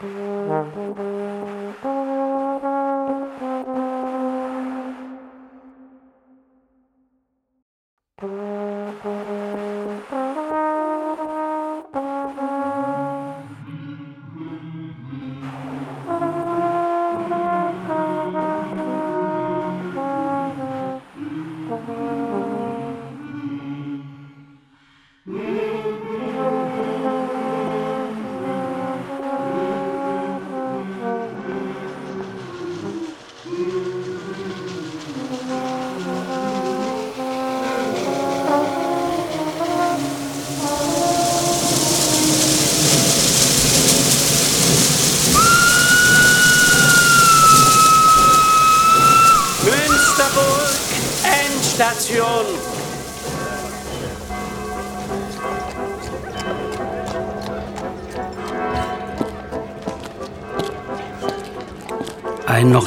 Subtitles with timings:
[0.00, 1.11] Münsterburg,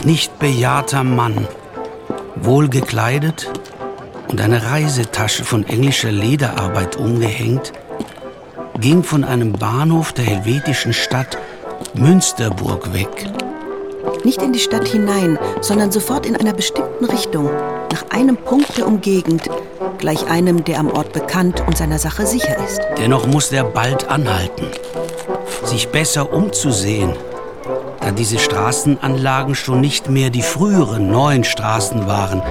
[0.06, 1.48] nicht bejahrter Mann,
[2.36, 3.52] wohl gekleidet
[4.30, 7.74] und eine Reisetasche von englischer Lederarbeit umgehängt,
[8.80, 11.38] ging von einem Bahnhof der helvetischen Stadt
[11.96, 13.28] Münsterburg weg.
[14.24, 17.50] Nicht in die Stadt hinein, sondern sofort in einer bestimmten Richtung,
[17.92, 19.50] nach einem Punkt der Umgegend,
[19.98, 22.82] gleich einem, der am Ort bekannt und seiner Sache sicher ist.
[22.98, 24.68] Dennoch musste er bald anhalten,
[25.64, 27.14] sich besser umzusehen,
[28.06, 32.44] da diese Straßenanlagen schon nicht mehr die früheren neuen Straßen waren,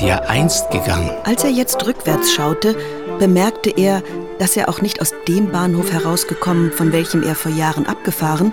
[0.00, 1.10] die er einst gegangen.
[1.24, 2.76] Als er jetzt rückwärts schaute,
[3.18, 4.04] bemerkte er,
[4.38, 8.52] dass er auch nicht aus dem Bahnhof herausgekommen, von welchem er vor Jahren abgefahren,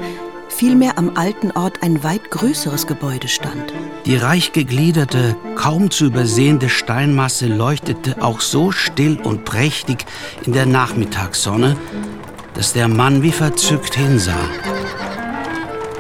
[0.49, 3.71] vielmehr am alten Ort ein weit größeres Gebäude stand.
[4.07, 10.05] Die reich gegliederte, kaum zu übersehende Steinmasse leuchtete auch so still und prächtig
[10.43, 11.77] in der Nachmittagssonne,
[12.55, 14.49] dass der Mann wie verzückt hinsah,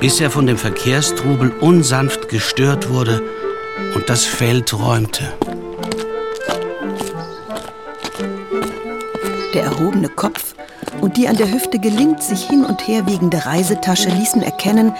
[0.01, 3.21] bis er von dem Verkehrstrubel unsanft gestört wurde
[3.93, 5.31] und das Feld räumte.
[9.53, 10.55] Der erhobene Kopf
[11.01, 14.91] und die an der Hüfte gelingt sich hin und her wiegende Reisetasche ließen erkennen,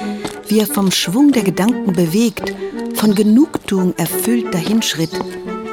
[0.48, 2.54] wie er vom Schwung der Gedanken bewegt,
[2.94, 5.20] von Genugtuung erfüllt dahinschritt,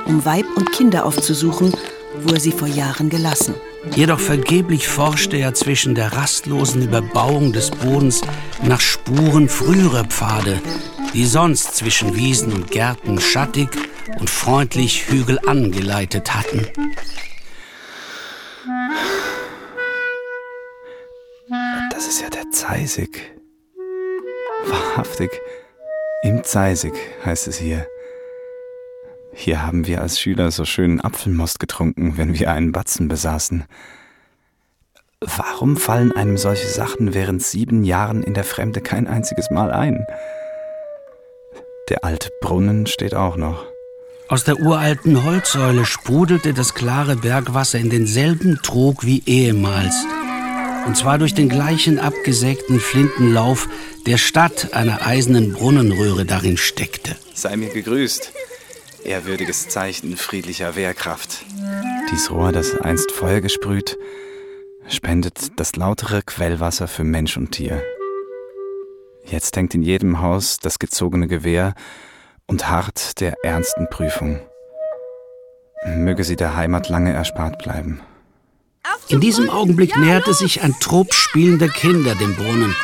[0.06, 1.74] um Weib und Kinder aufzusuchen,
[2.22, 3.54] wo er sie vor Jahren gelassen.
[3.94, 8.22] Jedoch vergeblich forschte er zwischen der rastlosen Überbauung des Bodens
[8.62, 10.60] nach Spuren früherer Pfade,
[11.14, 13.68] die sonst zwischen Wiesen und Gärten schattig
[14.18, 16.66] und freundlich Hügel angeleitet hatten.
[21.90, 23.34] Das ist ja der Zeisig.
[24.66, 25.30] Wahrhaftig,
[26.22, 27.86] im Zeisig heißt es hier.
[29.40, 33.66] Hier haben wir als Schüler so schönen Apfelmost getrunken, wenn wir einen Batzen besaßen.
[35.20, 40.04] Warum fallen einem solche Sachen während sieben Jahren in der Fremde kein einziges Mal ein?
[41.88, 43.64] Der alte Brunnen steht auch noch.
[44.26, 49.94] Aus der uralten Holzsäule sprudelte das klare Bergwasser in denselben Trog wie ehemals.
[50.84, 53.68] Und zwar durch den gleichen abgesägten Flintenlauf,
[54.04, 57.14] der statt einer eisernen Brunnenröhre darin steckte.
[57.34, 58.32] Sei mir gegrüßt,
[59.04, 61.44] ehrwürdiges Zeichen friedlicher Wehrkraft.
[62.10, 63.98] Dies Rohr, das einst Feuer gesprüht,
[64.88, 67.82] spendet das lautere Quellwasser für Mensch und Tier.
[69.24, 71.74] Jetzt hängt in jedem Haus das gezogene Gewehr
[72.46, 74.40] und harrt der ernsten Prüfung.
[75.86, 78.00] Möge sie der Heimat lange erspart bleiben.
[79.08, 82.74] In diesem Augenblick näherte sich ein Trupp spielender Kinder dem Brunnen.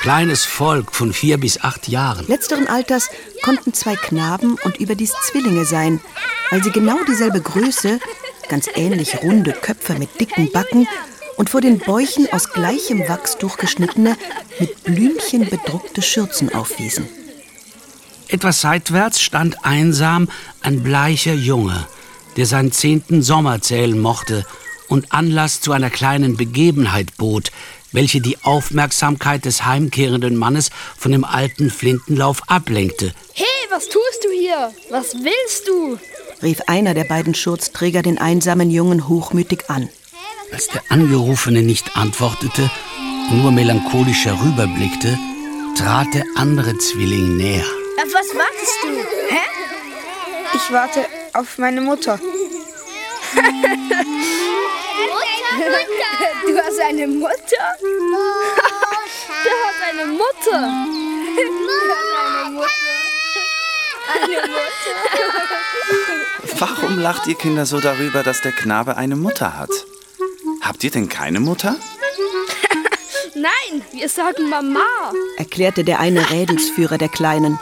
[0.00, 2.26] Kleines Volk von vier bis acht Jahren.
[2.28, 3.10] Letzteren Alters
[3.42, 6.00] konnten zwei Knaben und überdies Zwillinge sein,
[6.50, 7.98] weil sie genau dieselbe Größe,
[8.48, 10.86] ganz ähnlich runde Köpfe mit dicken Backen
[11.36, 14.16] und vor den Bäuchen aus gleichem Wachstuch geschnittene,
[14.60, 17.08] mit Blümchen bedruckte Schürzen aufwiesen.
[18.28, 20.28] Etwas seitwärts stand einsam
[20.60, 21.86] ein bleicher Junge,
[22.36, 24.46] der seinen zehnten Sommer zählen mochte
[24.88, 27.50] und Anlass zu einer kleinen Begebenheit bot,
[27.92, 33.12] welche die Aufmerksamkeit des heimkehrenden Mannes von dem alten Flintenlauf ablenkte.
[33.34, 34.72] Hey, was tust du hier?
[34.90, 35.98] Was willst du?
[36.42, 39.88] rief einer der beiden Schurzträger den einsamen Jungen hochmütig an.
[40.52, 42.70] Als der Angerufene nicht antwortete
[43.30, 45.18] und nur melancholisch herüberblickte,
[45.76, 47.66] trat der andere Zwilling näher.
[48.02, 48.88] Auf was wartest du?
[49.34, 49.40] Hä?
[50.54, 51.04] Ich warte
[51.34, 52.18] auf meine Mutter.
[56.46, 57.36] Du hast eine Mutter?
[57.80, 60.60] Du hast eine Mutter.
[61.36, 63.40] Du hast eine Mutter.
[64.14, 64.96] Eine Mutter.
[66.58, 69.70] Warum lacht ihr Kinder so darüber, dass der Knabe eine Mutter hat?
[70.62, 71.76] Habt ihr denn keine Mutter?
[73.34, 74.80] Nein, wir sagen Mama.
[75.36, 77.58] erklärte der eine Rädelsführer der Kleinen.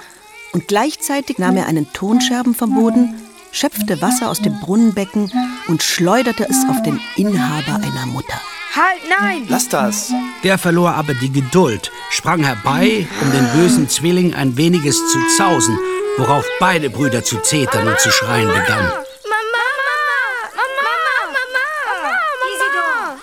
[0.53, 3.26] Und gleichzeitig nahm er einen Tonscherben vom Boden,
[3.57, 5.33] schöpfte Wasser aus dem Brunnenbecken
[5.69, 8.41] und schleuderte es auf den Inhaber einer Mutter.
[8.75, 9.47] Halt, nein!
[9.49, 10.13] Lass das!
[10.45, 15.79] Der verlor aber die Geduld, sprang herbei, um den bösen Zwilling ein weniges zu zausen,
[16.19, 18.91] worauf beide Brüder zu zetern und zu schreien begannen.
[18.91, 22.19] Mama, Mama, Mama, Mama,
[22.53, 23.17] Isidor!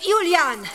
[0.00, 0.68] Julian!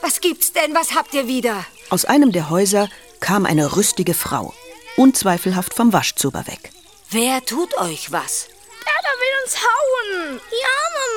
[0.00, 0.74] Was gibt's denn?
[0.74, 1.64] Was habt ihr wieder?
[1.90, 2.88] Aus einem der Häuser
[3.18, 4.54] kam eine rüstige Frau,
[4.96, 6.70] unzweifelhaft vom Waschzuber weg.
[7.10, 8.48] Wer tut euch was?
[8.84, 10.40] Der da will uns hauen.
[10.60, 10.76] Ja,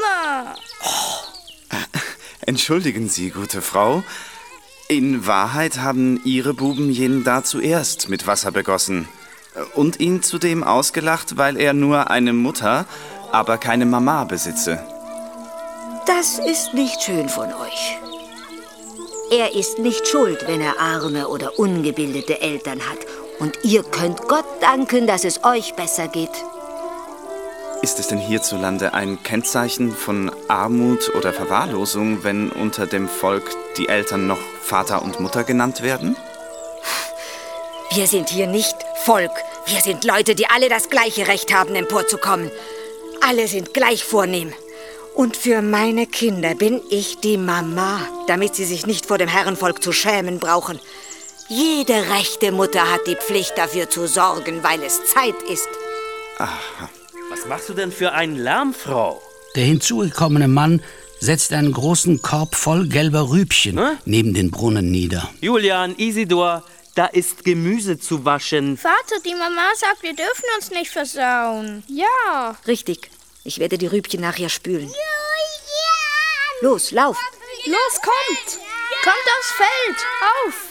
[0.10, 0.56] Mama.
[2.46, 4.02] Entschuldigen Sie, gute Frau.
[4.88, 9.10] In Wahrheit haben Ihre Buben jenen da zuerst mit Wasser begossen.
[9.76, 12.86] Und ihn zudem ausgelacht, weil er nur eine Mutter,
[13.34, 14.82] aber keine Mama besitze.
[16.06, 17.98] Das ist nicht schön von euch.
[19.30, 23.00] Er ist nicht schuld, wenn er arme oder ungebildete Eltern hat.
[23.42, 26.30] Und ihr könnt Gott danken, dass es euch besser geht.
[27.82, 33.90] Ist es denn hierzulande ein Kennzeichen von Armut oder Verwahrlosung, wenn unter dem Volk die
[33.90, 36.16] Eltern noch Vater und Mutter genannt werden?
[37.96, 39.32] Wir sind hier nicht Volk.
[39.66, 42.52] Wir sind Leute, die alle das gleiche Recht haben, emporzukommen.
[43.28, 44.54] Alle sind gleich vornehm.
[45.16, 49.82] Und für meine Kinder bin ich die Mama, damit sie sich nicht vor dem Herrenvolk
[49.82, 50.80] zu schämen brauchen.
[51.54, 55.68] Jede rechte Mutter hat die Pflicht dafür zu sorgen, weil es Zeit ist.
[57.30, 59.22] Was machst du denn für einen Lärm, Frau?
[59.58, 60.82] Der hinzugekommene Mann
[61.20, 63.98] setzte einen großen Korb voll gelber Rübchen Hä?
[64.06, 65.30] neben den Brunnen nieder.
[65.42, 66.64] Julian, Isidor,
[66.96, 68.78] da ist Gemüse zu waschen.
[68.78, 71.84] Vater, die Mama sagt, wir dürfen uns nicht versauen.
[71.90, 72.56] Ja.
[72.66, 73.12] Richtig.
[73.44, 74.90] Ich werde die Rübchen nachher spülen.
[76.62, 77.18] Los, lauf.
[77.66, 78.62] Los, kommt.
[79.04, 79.98] Kommt aufs Feld.
[80.48, 80.71] Auf.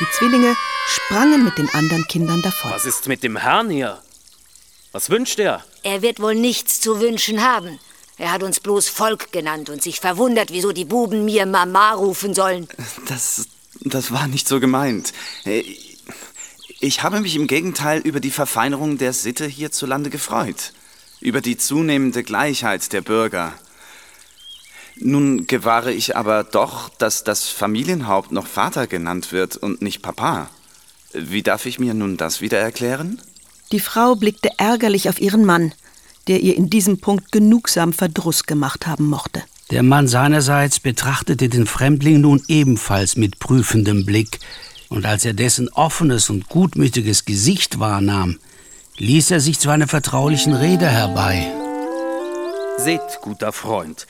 [0.00, 0.56] Die Zwillinge
[0.86, 2.70] sprangen mit den anderen Kindern davon.
[2.70, 4.02] Was ist mit dem Herrn hier?
[4.92, 5.64] Was wünscht er?
[5.82, 7.78] Er wird wohl nichts zu wünschen haben.
[8.16, 12.34] Er hat uns bloß Volk genannt und sich verwundert, wieso die Buben mir Mama rufen
[12.34, 12.68] sollen.
[13.08, 13.46] Das,
[13.80, 15.12] das war nicht so gemeint.
[15.44, 15.62] Äh,
[16.80, 20.72] Ich habe mich im Gegenteil über die Verfeinerung der Sitte hierzulande gefreut.
[21.20, 23.52] Über die zunehmende Gleichheit der Bürger.
[25.02, 30.50] Nun gewahre ich aber doch, dass das Familienhaupt noch Vater genannt wird und nicht Papa.
[31.12, 33.20] Wie darf ich mir nun das wieder erklären?
[33.72, 35.72] Die Frau blickte ärgerlich auf ihren Mann,
[36.28, 39.42] der ihr in diesem Punkt genugsam Verdruss gemacht haben mochte.
[39.70, 44.38] Der Mann seinerseits betrachtete den Fremdling nun ebenfalls mit prüfendem Blick,
[44.88, 48.38] und als er dessen offenes und gutmütiges Gesicht wahrnahm,
[48.98, 51.50] ließ er sich zu einer vertraulichen Rede herbei.
[52.76, 54.06] Seht, guter Freund,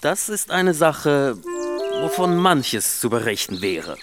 [0.00, 1.36] das ist eine Sache,
[2.00, 3.96] wovon manches zu berichten wäre.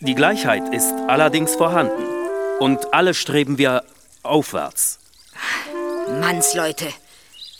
[0.00, 2.02] Die Gleichheit ist allerdings vorhanden.
[2.58, 3.84] Und alle streben wir
[4.22, 4.98] aufwärts.
[6.20, 6.86] Mannsleute,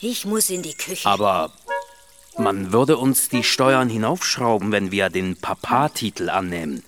[0.00, 1.08] ich muss in die Küche.
[1.08, 1.52] Aber
[2.38, 6.82] man würde uns die Steuern hinaufschrauben, wenn wir den Papa-Titel annehmen.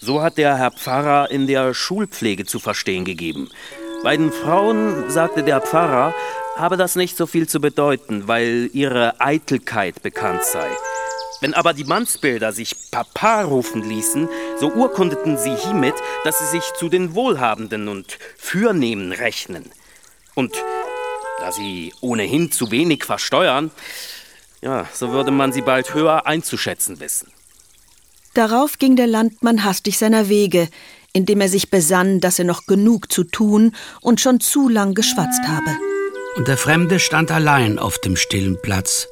[0.00, 3.50] So hat der Herr Pfarrer in der Schulpflege zu verstehen gegeben.
[4.02, 6.12] Bei den Frauen, sagte der Pfarrer,
[6.56, 10.68] habe das nicht so viel zu bedeuten, weil ihre Eitelkeit bekannt sei.
[11.40, 14.28] Wenn aber die Mannsbilder sich Papa rufen ließen,
[14.60, 15.94] so urkundeten sie hiermit,
[16.24, 19.70] dass sie sich zu den Wohlhabenden und Fürnehmen rechnen.
[20.34, 20.52] Und
[21.40, 23.72] da sie ohnehin zu wenig versteuern,
[24.60, 27.32] ja, so würde man sie bald höher einzuschätzen wissen.
[28.34, 30.68] Darauf ging der Landmann hastig seiner Wege,
[31.12, 35.42] indem er sich besann, dass er noch genug zu tun und schon zu lang geschwatzt
[35.46, 35.91] habe.
[36.36, 39.08] Und der Fremde stand allein auf dem stillen Platz.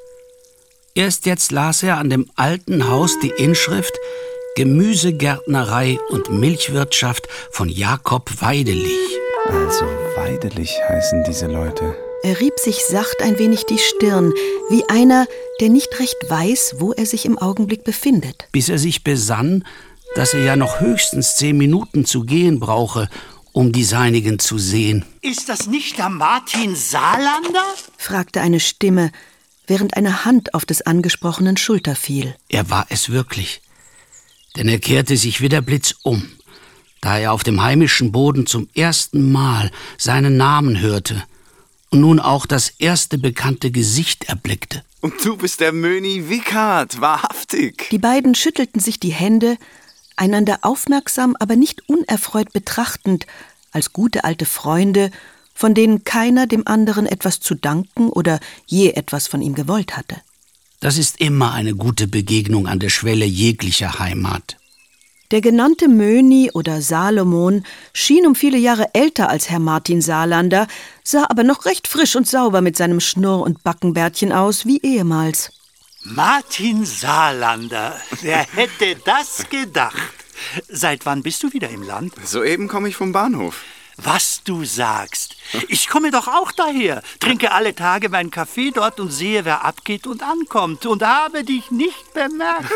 [0.94, 3.92] Erst jetzt las er an dem alten Haus die Inschrift
[4.56, 8.98] Gemüsegärtnerei und Milchwirtschaft von Jakob Weidelich.
[9.46, 9.84] Also
[10.16, 11.94] Weidelich heißen diese Leute.
[12.22, 14.32] Er rieb sich sacht ein wenig die Stirn,
[14.68, 15.26] wie einer,
[15.60, 18.48] der nicht recht weiß, wo er sich im Augenblick befindet.
[18.52, 19.64] bis er sich besann,
[20.14, 23.08] dass er ja noch höchstens zehn Minuten zu gehen brauche,
[23.52, 25.04] um die Seinigen zu sehen.
[25.22, 27.64] Ist das nicht der Martin Saarlander?
[27.96, 29.12] fragte eine Stimme,
[29.66, 32.34] während eine Hand auf des angesprochenen Schulter fiel.
[32.48, 33.62] Er war es wirklich.
[34.56, 36.28] Denn er kehrte sich wie der Blitz um,
[37.00, 41.22] da er auf dem heimischen Boden zum ersten Mal seinen Namen hörte
[41.90, 44.82] und nun auch das erste bekannte Gesicht erblickte.
[45.00, 47.88] Und du bist der Möni Wickard, wahrhaftig.
[47.90, 49.56] Die beiden schüttelten sich die Hände,
[50.20, 53.26] einander aufmerksam, aber nicht unerfreut betrachtend,
[53.72, 55.10] als gute alte Freunde,
[55.54, 60.16] von denen keiner dem anderen etwas zu danken oder je etwas von ihm gewollt hatte.
[60.80, 64.56] Das ist immer eine gute Begegnung an der Schwelle jeglicher Heimat.
[65.30, 70.66] Der genannte Möni oder Salomon schien um viele Jahre älter als Herr Martin Saarlander,
[71.04, 75.52] sah aber noch recht frisch und sauber mit seinem Schnurr- und Backenbärtchen aus wie ehemals.
[76.02, 80.14] Martin Saarlander, wer hätte das gedacht?
[80.68, 82.14] Seit wann bist du wieder im Land?
[82.24, 83.62] Soeben komme ich vom Bahnhof.
[83.98, 85.36] Was du sagst.
[85.68, 90.06] Ich komme doch auch daher, trinke alle Tage meinen Kaffee dort und sehe, wer abgeht
[90.06, 92.72] und ankommt und habe dich nicht bemerkt.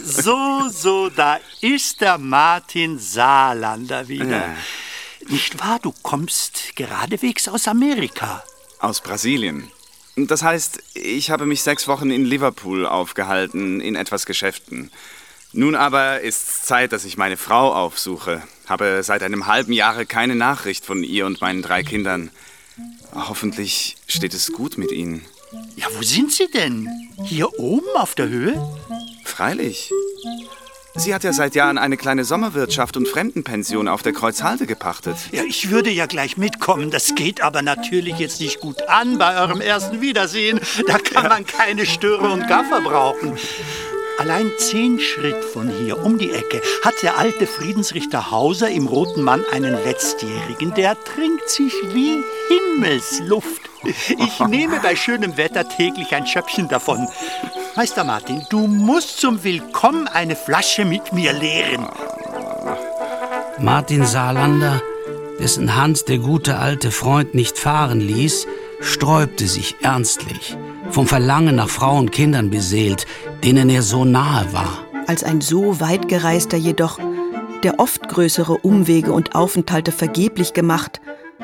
[0.00, 4.46] So, so, da ist der Martin Saarlander wieder.
[4.46, 4.56] Ja.
[5.26, 8.44] Nicht wahr, du kommst geradewegs aus Amerika.
[8.78, 9.72] Aus Brasilien.
[10.16, 14.90] Das heißt, ich habe mich sechs Wochen in Liverpool aufgehalten, in etwas Geschäften.
[15.52, 18.42] Nun aber ist Zeit, dass ich meine Frau aufsuche.
[18.66, 22.30] Habe seit einem halben Jahre keine Nachricht von ihr und meinen drei Kindern.
[23.14, 25.24] Hoffentlich steht es gut mit ihnen.
[25.76, 26.88] Ja, wo sind sie denn?
[27.24, 28.60] Hier oben auf der Höhe?
[29.24, 29.92] Freilich.
[30.96, 35.16] Sie hat ja seit Jahren eine kleine Sommerwirtschaft und Fremdenpension auf der Kreuzhalde gepachtet.
[35.32, 36.92] Ja, ich würde ja gleich mitkommen.
[36.92, 40.60] Das geht aber natürlich jetzt nicht gut an bei eurem ersten Wiedersehen.
[40.86, 43.36] Da kann man keine Störe und Gaffer brauchen.
[44.18, 49.22] Allein zehn Schritt von hier um die Ecke hat der alte Friedensrichter Hauser im Roten
[49.22, 50.74] Mann einen Letztjährigen.
[50.74, 53.62] Der trinkt sich wie Himmelsluft.
[53.82, 57.08] Ich nehme bei schönem Wetter täglich ein Schöppchen davon.
[57.76, 61.88] Meister Martin, du musst zum Willkommen eine Flasche mit mir leeren.
[63.58, 64.80] Martin Saarlander,
[65.40, 68.46] dessen Hand der gute alte Freund nicht fahren ließ,
[68.80, 70.56] sträubte sich ernstlich,
[70.90, 73.06] vom Verlangen nach Frau und Kindern beseelt,
[73.42, 74.78] denen er so nahe war.
[75.08, 77.00] Als ein so weitgereister jedoch,
[77.64, 81.00] der oft größere Umwege und Aufenthalte vergeblich gemacht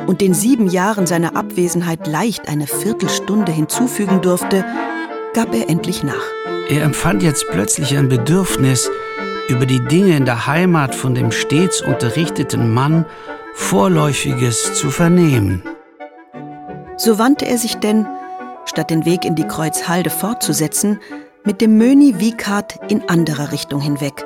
[0.06, 4.64] und den sieben Jahren seiner Abwesenheit leicht eine Viertelstunde hinzufügen durfte,
[5.34, 6.24] gab er endlich nach.
[6.68, 8.90] Er empfand jetzt plötzlich ein Bedürfnis,
[9.48, 13.04] über die Dinge in der Heimat von dem stets unterrichteten Mann
[13.54, 15.62] Vorläufiges zu vernehmen.
[16.96, 18.06] So wandte er sich denn,
[18.64, 21.00] statt den Weg in die Kreuzhalde fortzusetzen,
[21.44, 24.24] mit dem Möni Wiekat in anderer Richtung hinweg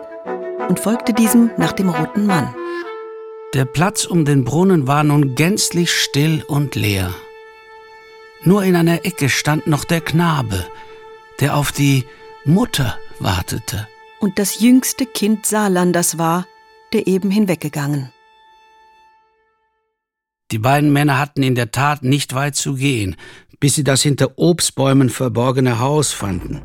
[0.68, 2.54] und folgte diesem nach dem Roten Mann.
[3.54, 7.14] Der Platz um den Brunnen war nun gänzlich still und leer.
[8.42, 10.64] Nur in einer Ecke stand noch der Knabe,
[11.40, 12.04] der auf die
[12.44, 13.88] Mutter wartete.
[14.20, 16.46] Und das jüngste Kind Saarlanders war,
[16.92, 18.12] der eben hinweggegangen.
[20.50, 23.16] Die beiden Männer hatten in der Tat nicht weit zu gehen,
[23.60, 26.60] bis sie das hinter Obstbäumen verborgene Haus fanden.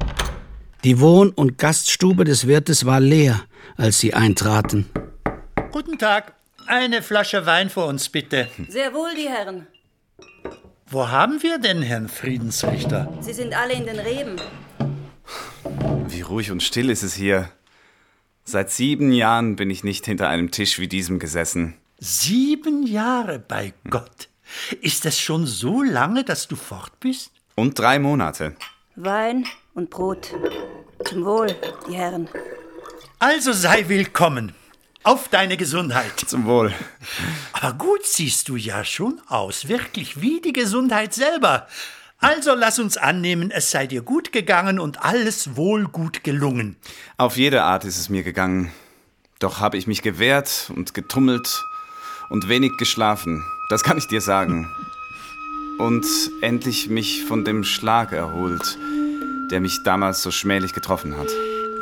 [0.84, 3.42] Die Wohn- und Gaststube des Wirtes war leer,
[3.78, 4.90] als sie eintraten.
[5.72, 6.36] Guten Tag.
[6.68, 8.48] Eine Flasche Wein für uns, bitte.
[8.68, 9.68] Sehr wohl, die Herren.
[10.91, 13.13] Wo haben wir denn Herrn Friedensrichter?
[13.22, 14.38] Sie sind alle in den Reben.
[16.08, 17.50] Wie ruhig und still ist es hier.
[18.43, 21.75] Seit sieben Jahren bin ich nicht hinter einem Tisch wie diesem gesessen.
[22.00, 24.29] Sieben Jahre, bei Gott.
[24.81, 27.34] Ist es schon so lange, dass du fort bist?
[27.53, 28.55] Und drei Monate.
[28.96, 30.34] Wein und Brot.
[31.05, 31.55] Zum Wohl,
[31.88, 32.27] die Herren.
[33.19, 34.55] Also sei willkommen.
[35.10, 36.20] Auf deine Gesundheit.
[36.28, 36.72] Zum Wohl.
[37.54, 41.66] Aber gut siehst du ja schon aus, wirklich wie die Gesundheit selber.
[42.20, 46.75] Also lass uns annehmen, es sei dir gut gegangen und alles wohl gut gelungen.
[47.18, 48.72] Auf jede Art ist es mir gegangen.
[49.39, 51.63] Doch habe ich mich gewehrt und getummelt
[52.30, 53.44] und wenig geschlafen.
[53.72, 54.70] Das kann ich dir sagen.
[55.80, 56.06] Und
[56.42, 58.78] endlich mich von dem Schlag erholt,
[59.50, 61.30] der mich damals so schmählich getroffen hat.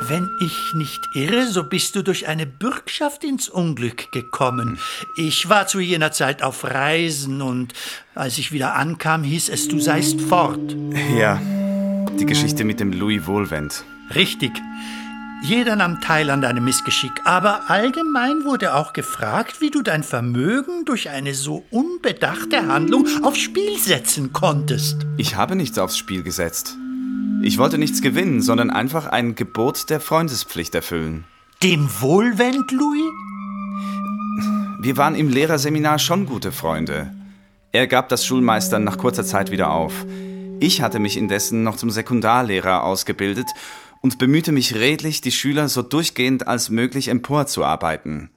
[0.08, 4.78] Wenn ich nicht irre, so bist du durch eine Bürgschaft ins Unglück gekommen.
[5.18, 7.74] Ich war zu jener Zeit auf Reisen und
[8.14, 10.74] als ich wieder ankam, hieß es, du seist fort.
[11.14, 11.38] Ja,
[12.18, 13.84] die Geschichte mit dem Louis Wohlwend.
[14.14, 14.52] Richtig.
[15.42, 20.86] Jeder nahm teil an deinem Missgeschick, aber allgemein wurde auch gefragt, wie du dein Vermögen
[20.86, 25.06] durch eine so unbedachte Handlung aufs Spiel setzen konntest.
[25.18, 26.78] Ich habe nichts aufs Spiel gesetzt.
[27.42, 31.24] Ich wollte nichts gewinnen, sondern einfach ein Gebot der Freundespflicht erfüllen.
[31.62, 33.10] Dem Wohlwend, Louis?
[34.80, 37.12] Wir waren im Lehrerseminar schon gute Freunde.
[37.72, 40.06] Er gab das Schulmeistern nach kurzer Zeit wieder auf.
[40.60, 43.46] Ich hatte mich indessen noch zum Sekundarlehrer ausgebildet
[44.00, 48.30] und bemühte mich redlich, die Schüler so durchgehend als möglich emporzuarbeiten.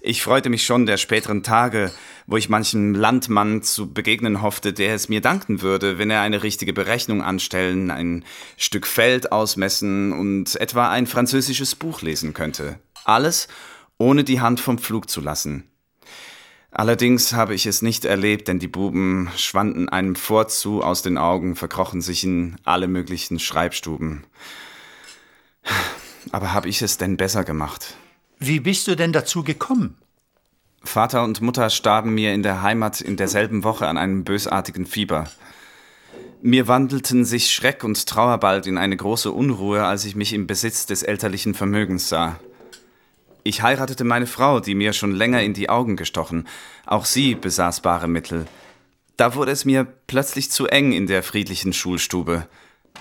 [0.00, 1.92] Ich freute mich schon der späteren Tage,
[2.26, 6.42] wo ich manchem Landmann zu begegnen hoffte, der es mir danken würde, wenn er eine
[6.42, 8.24] richtige Berechnung anstellen, ein
[8.56, 12.78] Stück Feld ausmessen und etwa ein französisches Buch lesen könnte.
[13.04, 13.48] Alles,
[13.98, 15.68] ohne die Hand vom Pflug zu lassen.
[16.74, 21.54] Allerdings habe ich es nicht erlebt, denn die Buben schwanden einem vorzu aus den Augen,
[21.54, 24.24] verkrochen sich in alle möglichen Schreibstuben.
[26.32, 27.96] Aber habe ich es denn besser gemacht?
[28.44, 29.96] Wie bist du denn dazu gekommen?
[30.82, 35.30] Vater und Mutter starben mir in der Heimat in derselben Woche an einem bösartigen Fieber.
[36.40, 40.48] Mir wandelten sich Schreck und Trauer bald in eine große Unruhe, als ich mich im
[40.48, 42.40] Besitz des elterlichen Vermögens sah.
[43.44, 46.48] Ich heiratete meine Frau, die mir schon länger in die Augen gestochen.
[46.84, 48.46] Auch sie besaß bare Mittel.
[49.16, 52.48] Da wurde es mir plötzlich zu eng in der friedlichen Schulstube.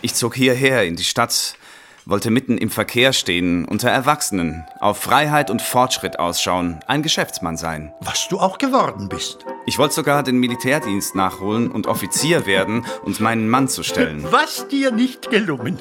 [0.03, 1.55] Ich zog hierher in die Stadt,
[2.05, 7.93] wollte mitten im Verkehr stehen, unter Erwachsenen, auf Freiheit und Fortschritt ausschauen, ein Geschäftsmann sein.
[8.01, 9.45] Was du auch geworden bist.
[9.65, 14.25] Ich wollte sogar den Militärdienst nachholen und Offizier werden und meinen Mann zu stellen.
[14.31, 15.79] Was dir nicht gelungen.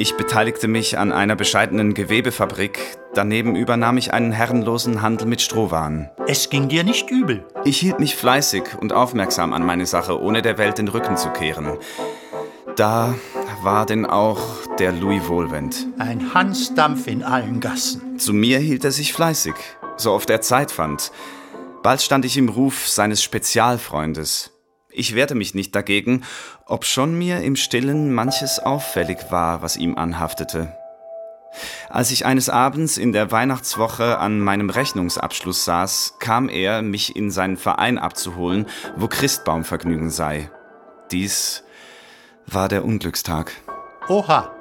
[0.00, 2.78] Ich beteiligte mich an einer bescheidenen Gewebefabrik.
[3.14, 6.08] Daneben übernahm ich einen herrenlosen Handel mit Strohwaren.
[6.28, 7.44] Es ging dir nicht übel.
[7.64, 11.30] Ich hielt mich fleißig und aufmerksam an meine Sache, ohne der Welt den Rücken zu
[11.30, 11.78] kehren.
[12.76, 13.16] Da
[13.62, 14.40] war denn auch
[14.78, 15.86] der Louis Wohlwend.
[15.98, 18.18] Ein Hansdampf in allen Gassen.
[18.18, 19.54] Zu mir hielt er sich fleißig,
[19.96, 21.12] so oft er Zeit fand.
[21.82, 24.50] Bald stand ich im Ruf seines Spezialfreundes.
[24.90, 26.24] Ich wehrte mich nicht dagegen,
[26.66, 30.74] obschon mir im stillen manches auffällig war, was ihm anhaftete.
[31.88, 37.30] Als ich eines Abends in der Weihnachtswoche an meinem Rechnungsabschluss saß, kam er, mich in
[37.30, 40.50] seinen Verein abzuholen, wo Christbaumvergnügen sei.
[41.10, 41.64] Dies
[42.52, 43.52] war der Unglückstag.
[44.08, 44.54] Oha.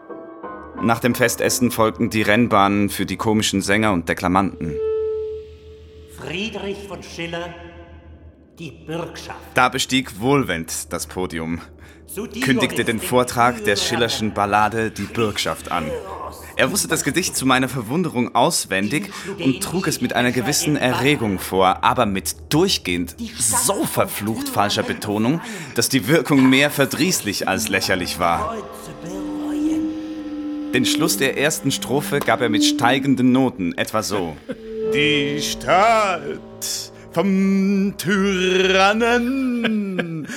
[0.82, 4.75] Nach dem Festessen folgten die Rennbahnen für die komischen Sänger und Deklamanten.
[6.17, 7.53] Friedrich von Schiller
[8.60, 9.39] die Bürgschaft.
[9.53, 11.62] Da bestieg Wohlwend das Podium,
[12.41, 15.86] kündigte den Vortrag der Schillerschen Ballade Die Bürgschaft an.
[16.58, 21.38] Er wusste das Gedicht zu meiner Verwunderung auswendig und trug es mit einer gewissen Erregung
[21.38, 25.40] vor, aber mit durchgehend so verflucht falscher Betonung,
[25.76, 28.56] dass die Wirkung mehr verdrießlich als lächerlich war.
[30.74, 34.36] Den Schluss der ersten Strophe gab er mit steigenden Noten, etwa so.
[34.96, 39.38] Die Stadt vom Tyrannen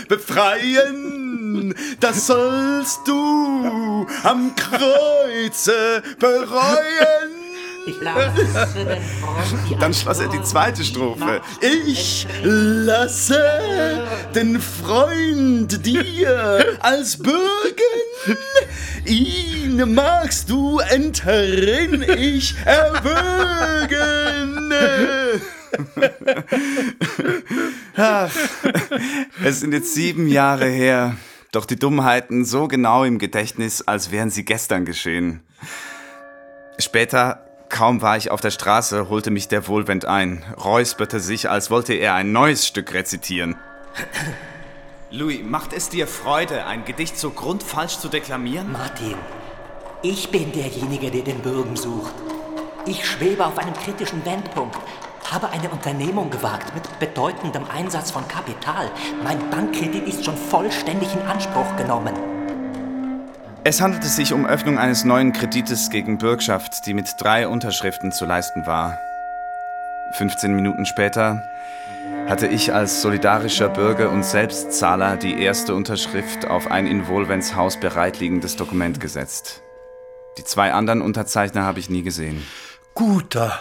[0.08, 4.54] befreien, das sollst du am
[5.40, 7.30] Kreuze bereuen.
[9.80, 11.40] Dann schloss er die zweite Strophe.
[11.60, 13.42] Ich lasse
[14.34, 17.38] den Freund dir als bürgen.
[19.06, 23.94] Ihn magst du enterrin, ich erwürgen.
[27.96, 28.30] Ach,
[29.42, 31.16] es sind jetzt sieben Jahre her,
[31.52, 35.42] doch die Dummheiten so genau im Gedächtnis, als wären sie gestern geschehen.
[36.78, 41.70] Später, kaum war ich auf der Straße, holte mich der Wohlwend ein, räusperte sich, als
[41.70, 43.56] wollte er ein neues Stück rezitieren.
[45.10, 48.70] Louis, macht es dir Freude, ein Gedicht so grundfalsch zu deklamieren?
[48.70, 49.16] Martin,
[50.02, 52.14] ich bin derjenige, der den Bürgen sucht.
[52.86, 54.78] Ich schwebe auf einem kritischen Wendpunkt
[55.28, 58.90] habe eine Unternehmung gewagt mit bedeutendem Einsatz von Kapital.
[59.24, 62.14] Mein Bankkredit ist schon vollständig in Anspruch genommen.
[63.62, 68.24] Es handelte sich um Öffnung eines neuen Kredites gegen Bürgschaft, die mit drei Unterschriften zu
[68.24, 68.98] leisten war.
[70.12, 71.42] 15 Minuten später
[72.28, 77.78] hatte ich als solidarischer Bürger und Selbstzahler die erste Unterschrift auf ein in Wohlwens Haus
[77.78, 79.62] bereitliegendes Dokument gesetzt.
[80.38, 82.46] Die zwei anderen Unterzeichner habe ich nie gesehen.
[82.94, 83.58] Guter,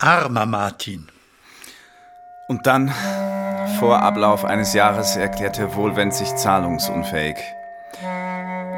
[0.00, 1.06] Armer Martin.
[2.48, 2.92] Und dann,
[3.78, 7.36] vor Ablauf eines Jahres, erklärte Wohlwend sich zahlungsunfähig.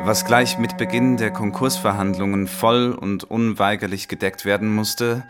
[0.04, 5.24] Was gleich mit Beginn der Konkursverhandlungen voll und unweigerlich gedeckt werden musste,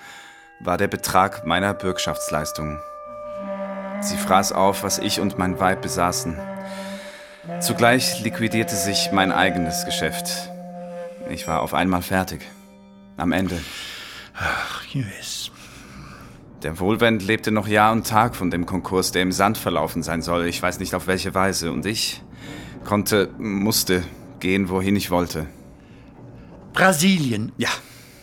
[0.60, 2.78] war der Betrag meiner Bürgschaftsleistung.
[4.00, 6.36] Sie fraß auf, was ich und mein Weib besaßen.
[7.60, 10.50] Zugleich liquidierte sich mein eigenes Geschäft.
[11.30, 12.42] Ich war auf einmal fertig.
[13.16, 13.58] Am Ende.
[14.34, 15.35] Ach, yes.
[16.66, 20.20] Der Wohlwend lebte noch Jahr und Tag von dem Konkurs, der im Sand verlaufen sein
[20.20, 20.46] soll.
[20.46, 21.70] Ich weiß nicht auf welche Weise.
[21.70, 22.24] Und ich
[22.84, 24.02] konnte, musste
[24.40, 25.46] gehen, wohin ich wollte.
[26.72, 27.52] Brasilien?
[27.56, 27.68] Ja.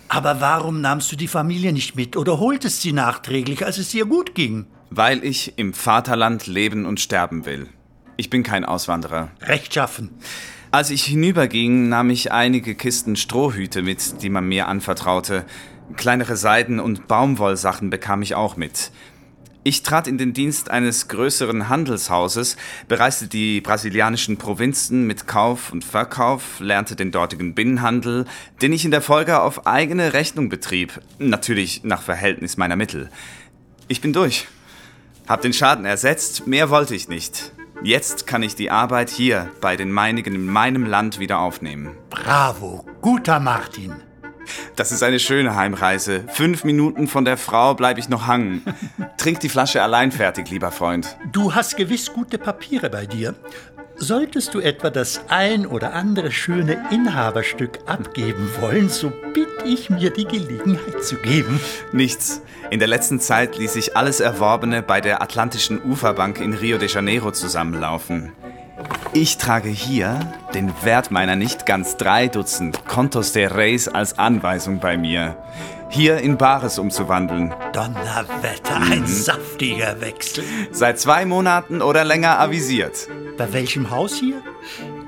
[0.09, 4.05] Aber warum nahmst du die Familie nicht mit oder holtest sie nachträglich, als es ihr
[4.05, 4.65] gut ging?
[4.89, 7.69] Weil ich im Vaterland leben und sterben will.
[8.17, 9.29] Ich bin kein Auswanderer.
[9.39, 10.09] Rechtschaffen.
[10.69, 15.45] Als ich hinüberging, nahm ich einige Kisten Strohhüte mit, die man mir anvertraute.
[15.95, 18.91] Kleinere Seiden- und Baumwollsachen bekam ich auch mit.
[19.65, 22.57] Ich trat in den Dienst eines größeren Handelshauses,
[22.89, 28.25] bereiste die brasilianischen Provinzen mit Kauf und Verkauf, lernte den dortigen Binnenhandel,
[28.61, 33.09] den ich in der Folge auf eigene Rechnung betrieb, natürlich nach Verhältnis meiner Mittel.
[33.87, 34.47] Ich bin durch.
[35.29, 37.53] Hab den Schaden ersetzt, mehr wollte ich nicht.
[37.83, 41.91] Jetzt kann ich die Arbeit hier bei den meinigen in meinem Land wieder aufnehmen.
[42.09, 43.93] Bravo, guter Martin.
[44.75, 46.23] Das ist eine schöne Heimreise.
[46.29, 48.63] Fünf Minuten von der Frau bleibe ich noch hangen.
[49.17, 51.17] Trink die Flasche allein fertig, lieber Freund.
[51.31, 53.35] Du hast gewiss gute Papiere bei dir.
[53.95, 60.09] Solltest du etwa das ein oder andere schöne Inhaberstück abgeben wollen, so bitte ich mir
[60.09, 61.59] die Gelegenheit zu geben.
[61.91, 62.41] Nichts.
[62.71, 66.89] In der letzten Zeit ließ ich alles Erworbene bei der Atlantischen Uferbank in Rio de
[66.89, 68.31] Janeiro zusammenlaufen.
[69.13, 70.19] Ich trage hier
[70.53, 75.35] den Wert meiner nicht ganz drei Dutzend Contos de Reis als Anweisung bei mir.
[75.93, 77.53] Hier in Bares umzuwandeln.
[77.71, 79.05] Donnerwetter, ein mhm.
[79.05, 80.43] saftiger Wechsel.
[80.71, 83.07] Seit zwei Monaten oder länger avisiert.
[83.37, 84.41] Bei welchem Haus hier?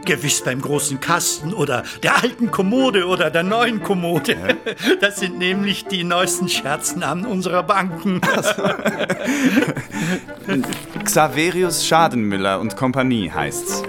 [0.05, 4.37] Gewiss beim großen Kasten oder der alten Kommode oder der neuen Kommode.
[5.01, 8.21] Das sind nämlich die neuesten Scherznamen unserer Banken.
[11.03, 13.81] Xaverius Schadenmüller und Kompanie heißt's.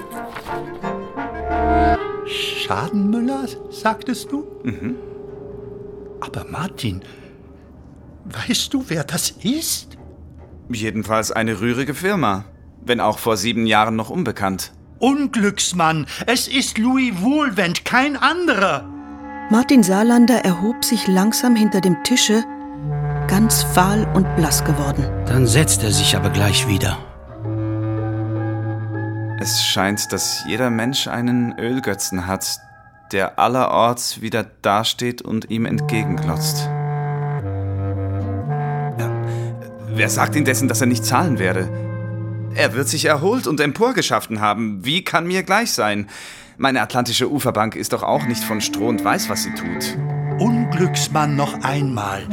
[2.26, 4.46] Schadenmüller, sagtest du?
[4.62, 4.96] Mhm.
[6.20, 7.02] Aber Martin,
[8.24, 9.96] weißt du, wer das ist?
[10.70, 12.44] Jedenfalls eine rührige Firma,
[12.84, 14.72] wenn auch vor sieben Jahren noch unbekannt.
[14.98, 18.88] Unglücksmann, es ist Louis Wohlwend, kein anderer.
[19.50, 22.42] Martin Saarlander erhob sich langsam hinter dem Tische,
[23.28, 25.04] ganz fahl und blass geworden.
[25.26, 26.98] Dann setzt er sich aber gleich wieder.
[29.38, 32.58] Es scheint, dass jeder Mensch einen Ölgötzen hat,
[33.12, 36.68] der allerorts wieder dasteht und ihm entgegenglotzt.
[39.88, 41.70] Wer sagt indessen, dass er nicht zahlen werde?
[42.54, 44.84] Er wird sich erholt und emporgeschaffen haben.
[44.84, 46.08] Wie kann mir gleich sein?
[46.58, 49.96] Meine atlantische Uferbank ist doch auch nicht von Stroh und weiß, was sie tut.
[50.38, 52.26] Unglücksmann noch einmal.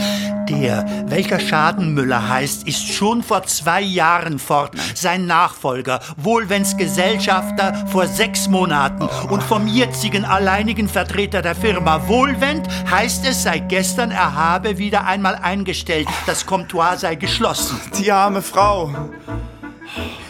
[0.49, 4.75] Der, welcher Schadenmüller heißt, ist schon vor zwei Jahren fort.
[4.93, 9.07] Sein Nachfolger, Wohlwens Gesellschafter, vor sechs Monaten.
[9.29, 15.05] Und vom jetzigen alleinigen Vertreter der Firma Wohlwend heißt es, seit gestern er habe wieder
[15.05, 16.07] einmal eingestellt.
[16.25, 17.79] Das Comptoir sei geschlossen.
[17.97, 18.91] Die arme Frau.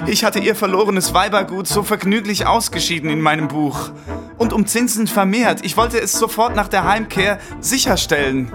[0.06, 3.92] Ich hatte ihr verlorenes Weibergut so vergnüglich ausgeschieden in meinem Buch.
[4.38, 5.64] Und um Zinsen vermehrt.
[5.64, 8.52] Ich wollte es sofort nach der Heimkehr sicherstellen.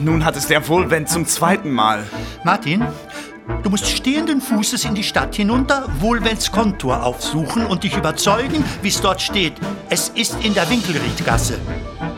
[0.00, 2.04] Nun hat es der Wohlwend zum zweiten Mal.
[2.44, 2.86] Martin,
[3.62, 8.88] Du musst stehenden Fußes in die Stadt hinunter, Wohlwends Kontor aufsuchen und dich überzeugen, wie
[8.88, 9.54] es dort steht.
[9.88, 11.58] Es ist in der Winkelriedgasse.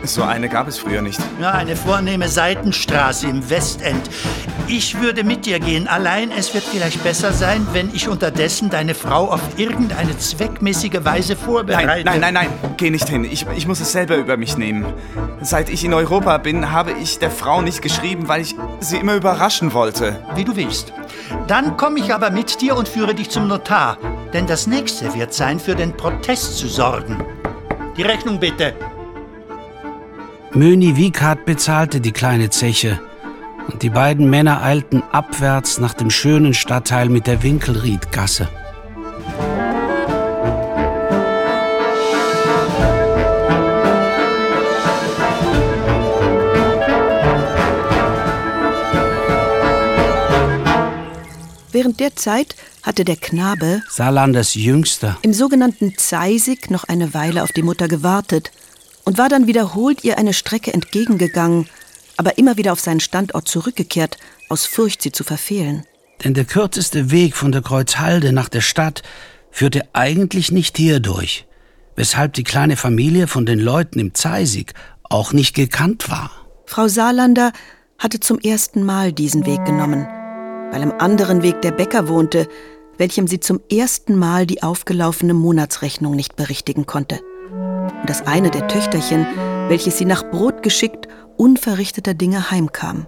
[0.05, 1.18] So eine gab es früher nicht.
[1.40, 4.09] Ja, eine vornehme Seitenstraße im Westend.
[4.66, 5.88] Ich würde mit dir gehen.
[5.88, 11.37] Allein es wird vielleicht besser sein, wenn ich unterdessen deine Frau auf irgendeine zweckmäßige Weise
[11.37, 11.87] vorbereite.
[11.87, 12.48] Nein, nein, nein, nein.
[12.79, 13.24] Geh nicht hin.
[13.24, 14.87] Ich, ich muss es selber über mich nehmen.
[15.42, 19.14] Seit ich in Europa bin, habe ich der Frau nicht geschrieben, weil ich sie immer
[19.14, 20.24] überraschen wollte.
[20.35, 20.94] Wie du willst.
[21.46, 23.98] Dann komme ich aber mit dir und führe dich zum Notar.
[24.33, 27.22] Denn das nächste wird sein, für den Protest zu sorgen.
[27.98, 28.74] Die Rechnung bitte.
[30.53, 32.98] Möni Wiekhardt bezahlte die kleine Zeche
[33.68, 38.48] und die beiden Männer eilten abwärts nach dem schönen Stadtteil mit der Winkelriedgasse.
[51.74, 57.50] Während der Zeit hatte der Knabe, Saarlanders Jüngster, im sogenannten Zeisig noch eine Weile auf
[57.50, 58.53] die Mutter gewartet
[59.05, 61.66] und war dann wiederholt ihr eine Strecke entgegengegangen,
[62.16, 65.85] aber immer wieder auf seinen Standort zurückgekehrt, aus Furcht, sie zu verfehlen.
[66.22, 69.03] Denn der kürzeste Weg von der Kreuzhalde nach der Stadt
[69.50, 71.46] führte eigentlich nicht hier durch,
[71.96, 76.31] weshalb die kleine Familie von den Leuten im Zeisig auch nicht gekannt war.
[76.66, 77.53] Frau Saarlander
[77.98, 80.07] hatte zum ersten Mal diesen Weg genommen–
[80.74, 82.48] weil am anderen Weg der Bäcker wohnte,
[82.98, 87.20] welchem sie zum ersten Mal die aufgelaufene Monatsrechnung nicht berichtigen konnte.
[87.53, 89.24] Und das eine der Töchterchen,
[89.68, 93.06] welches sie nach Brot geschickt, unverrichteter Dinge heimkam.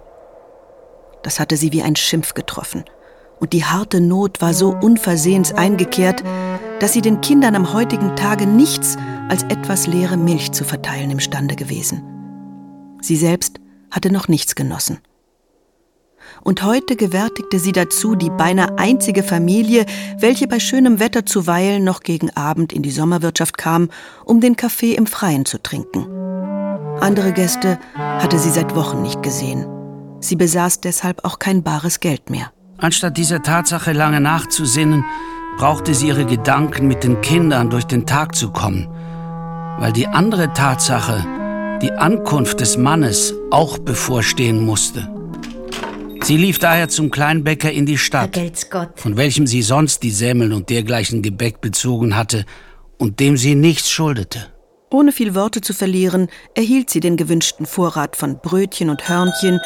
[1.23, 2.85] Das hatte sie wie ein Schimpf getroffen.
[3.39, 6.23] Und die harte Not war so unversehens eingekehrt,
[6.79, 8.97] dass sie den Kindern am heutigen Tage nichts
[9.29, 12.01] als etwas leere Milch zu verteilen imstande gewesen.
[13.01, 13.59] Sie selbst
[13.91, 14.99] hatte noch nichts genossen
[16.43, 19.85] und heute gewärtigte sie dazu die beinahe einzige Familie,
[20.19, 23.89] welche bei schönem Wetter zuweilen noch gegen Abend in die Sommerwirtschaft kam,
[24.25, 26.05] um den Kaffee im Freien zu trinken.
[27.01, 29.65] Andere Gäste hatte sie seit Wochen nicht gesehen.
[30.19, 32.51] Sie besaß deshalb auch kein bares Geld mehr.
[32.79, 35.05] Anstatt dieser Tatsache lange nachzusinnen,
[35.57, 38.87] brauchte sie ihre Gedanken mit den Kindern durch den Tag zu kommen,
[39.79, 41.23] weil die andere Tatsache,
[41.81, 45.07] die Ankunft des Mannes, auch bevorstehen musste.
[46.23, 48.39] Sie lief daher zum Kleinbäcker in die Stadt,
[48.95, 52.45] von welchem sie sonst die Semmeln und dergleichen Gebäck bezogen hatte
[52.97, 54.47] und dem sie nichts schuldete.
[54.89, 59.59] Ohne viel Worte zu verlieren, erhielt sie den gewünschten Vorrat von Brötchen und Hörnchen,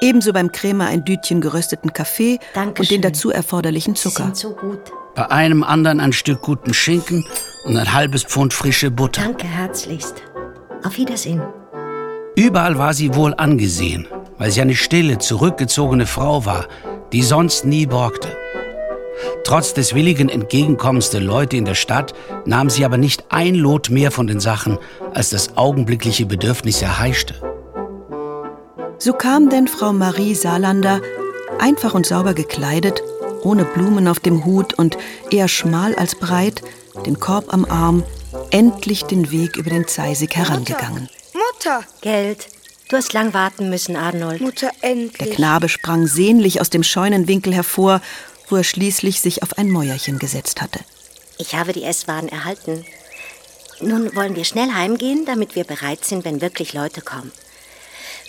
[0.00, 2.96] ebenso beim Krämer ein Dütchen gerösteten Kaffee und Dankeschön.
[2.96, 4.24] den dazu erforderlichen Zucker.
[4.24, 4.80] sind so gut.
[5.14, 7.26] Bei einem anderen ein Stück guten Schinken
[7.64, 9.22] und ein halbes Pfund frische Butter.
[9.22, 10.22] Danke herzlichst.
[10.84, 11.42] Auf Wiedersehen.
[12.34, 14.08] Überall war sie wohl angesehen,
[14.38, 16.66] weil sie eine stille, zurückgezogene Frau war,
[17.12, 18.28] die sonst nie borgte.
[19.44, 23.90] Trotz des willigen Entgegenkommens der Leute in der Stadt nahm sie aber nicht ein Lot
[23.90, 24.78] mehr von den Sachen,
[25.12, 27.34] als das augenblickliche Bedürfnis erheischte.
[28.98, 31.00] So kam denn Frau Marie Salander,
[31.58, 33.02] einfach und sauber gekleidet,
[33.42, 34.96] ohne Blumen auf dem Hut und
[35.30, 36.62] eher schmal als breit,
[37.04, 38.04] den Korb am Arm,
[38.50, 41.08] endlich den Weg über den Zeisig herangegangen.
[41.34, 41.82] Mutter!
[42.00, 42.48] Geld.
[42.88, 44.40] Du hast lang warten müssen, Arnold.
[44.40, 45.16] Mutter, endlich.
[45.16, 48.02] Der Knabe sprang sehnlich aus dem Scheunenwinkel hervor,
[48.52, 50.78] wo er schließlich sich auf ein Mäuerchen gesetzt hatte.
[51.38, 52.84] Ich habe die Esswaren erhalten.
[53.80, 57.32] Nun wollen wir schnell heimgehen, damit wir bereit sind, wenn wirklich Leute kommen.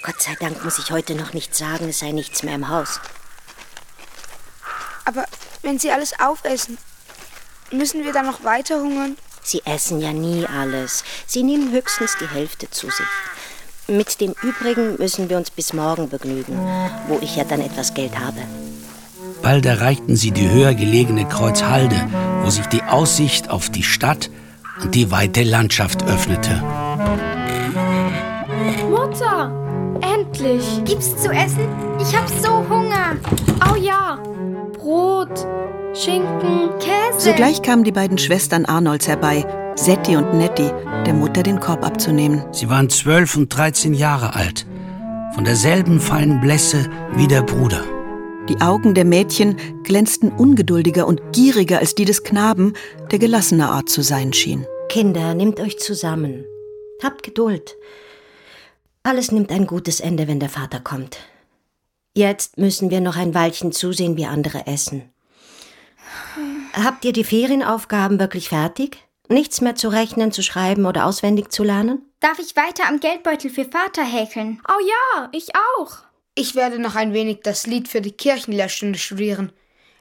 [0.02, 3.02] Gott sei Dank muss ich heute noch nicht sagen, es sei nichts mehr im Haus.
[5.04, 5.26] Aber
[5.62, 6.78] wenn Sie alles aufessen,
[7.72, 9.18] müssen wir dann noch weiter hungern?
[9.44, 11.04] Sie essen ja nie alles.
[11.28, 13.06] Sie nehmen höchstens die Hälfte zu sich.
[13.88, 16.58] Mit dem Übrigen müssen wir uns bis morgen begnügen,
[17.10, 18.42] wo ich ja dann etwas Geld habe.
[19.44, 21.98] Bald erreichten sie die höher gelegene Kreuzhalde,
[22.44, 24.32] wo sich die Aussicht auf die Stadt
[24.82, 26.64] und die weite Landschaft öffnete.
[28.90, 29.52] Mutter,
[30.02, 30.64] endlich.
[30.86, 31.68] Gibt's zu essen?
[32.00, 33.18] Ich hab so Hunger.
[33.70, 34.18] Oh ja.
[34.78, 35.46] Brot,
[35.94, 37.32] Schinken, Käse.
[37.32, 40.72] Sogleich kamen die beiden Schwestern Arnolds herbei, Setti und Netti,
[41.06, 42.46] der Mutter den Korb abzunehmen.
[42.54, 44.66] Sie waren zwölf und dreizehn Jahre alt,
[45.36, 47.82] von derselben feinen Blässe wie der Bruder.
[48.50, 52.74] Die Augen der Mädchen glänzten ungeduldiger und gieriger als die des Knaben,
[53.10, 54.68] der gelassener Art zu sein schien.
[54.90, 56.44] Kinder, nehmt euch zusammen.
[57.02, 57.78] Habt Geduld.
[59.02, 61.20] Alles nimmt ein gutes Ende, wenn der Vater kommt.
[62.14, 65.10] Jetzt müssen wir noch ein Weilchen zusehen, wie andere essen.
[66.74, 68.98] Habt ihr die Ferienaufgaben wirklich fertig?
[69.30, 72.02] Nichts mehr zu rechnen, zu schreiben oder auswendig zu lernen?
[72.20, 74.62] Darf ich weiter am Geldbeutel für Vater häkeln?
[74.68, 76.00] Oh ja, ich auch.
[76.36, 79.52] Ich werde noch ein wenig das Lied für die Kirchenlehrstunde studieren.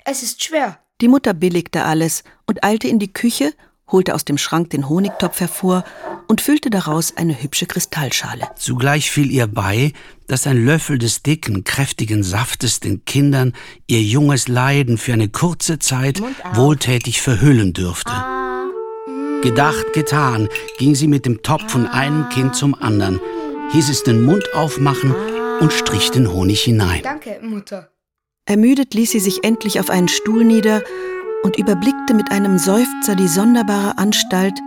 [0.07, 0.79] Es ist schwer.
[1.03, 3.53] Die Mutter billigte alles und eilte in die Küche,
[3.91, 5.85] holte aus dem Schrank den Honigtopf hervor
[6.29, 8.49] und füllte daraus eine hübsche Kristallschale.
[8.57, 9.93] Zugleich fiel ihr bei,
[10.27, 13.53] dass ein Löffel des dicken, kräftigen Saftes den Kindern
[13.87, 16.23] ihr junges Leiden für eine kurze Zeit
[16.55, 18.13] wohltätig verhüllen dürfte.
[19.43, 23.21] Gedacht, getan, ging sie mit dem Topf von einem Kind zum anderen,
[23.73, 25.15] hieß es den Mund aufmachen
[25.63, 27.03] und strich den Honig hinein.
[27.05, 27.93] Danke, Mutter.
[28.47, 30.83] Ermüdet ließ sie sich endlich auf einen Stuhl nieder
[31.45, 34.59] und überblickte mit einem Seufzer die sonderbare Anstalt,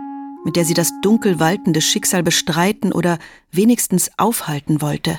[0.46, 3.18] mit der sie das dunkel waltende Schicksal bestreiten oder
[3.50, 5.18] wenigstens aufhalten wollte.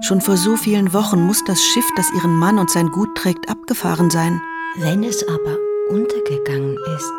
[0.00, 3.50] Schon vor so vielen Wochen muss das Schiff, das ihren Mann und sein Gut trägt,
[3.50, 4.40] abgefahren sein.
[4.76, 5.58] Wenn es aber
[5.90, 7.12] untergegangen ist.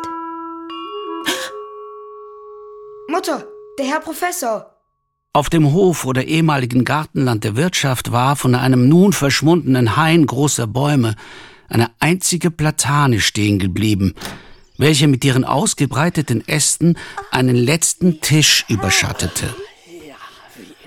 [3.08, 3.46] Mutter,
[3.78, 4.75] der Herr Professor.
[5.36, 10.66] Auf dem Hof oder ehemaligen Gartenland der Wirtschaft war von einem nun verschwundenen Hain großer
[10.66, 11.14] Bäume
[11.68, 14.14] eine einzige Platane stehen geblieben,
[14.78, 16.96] welche mit ihren ausgebreiteten Ästen
[17.30, 19.54] einen letzten Tisch überschattete.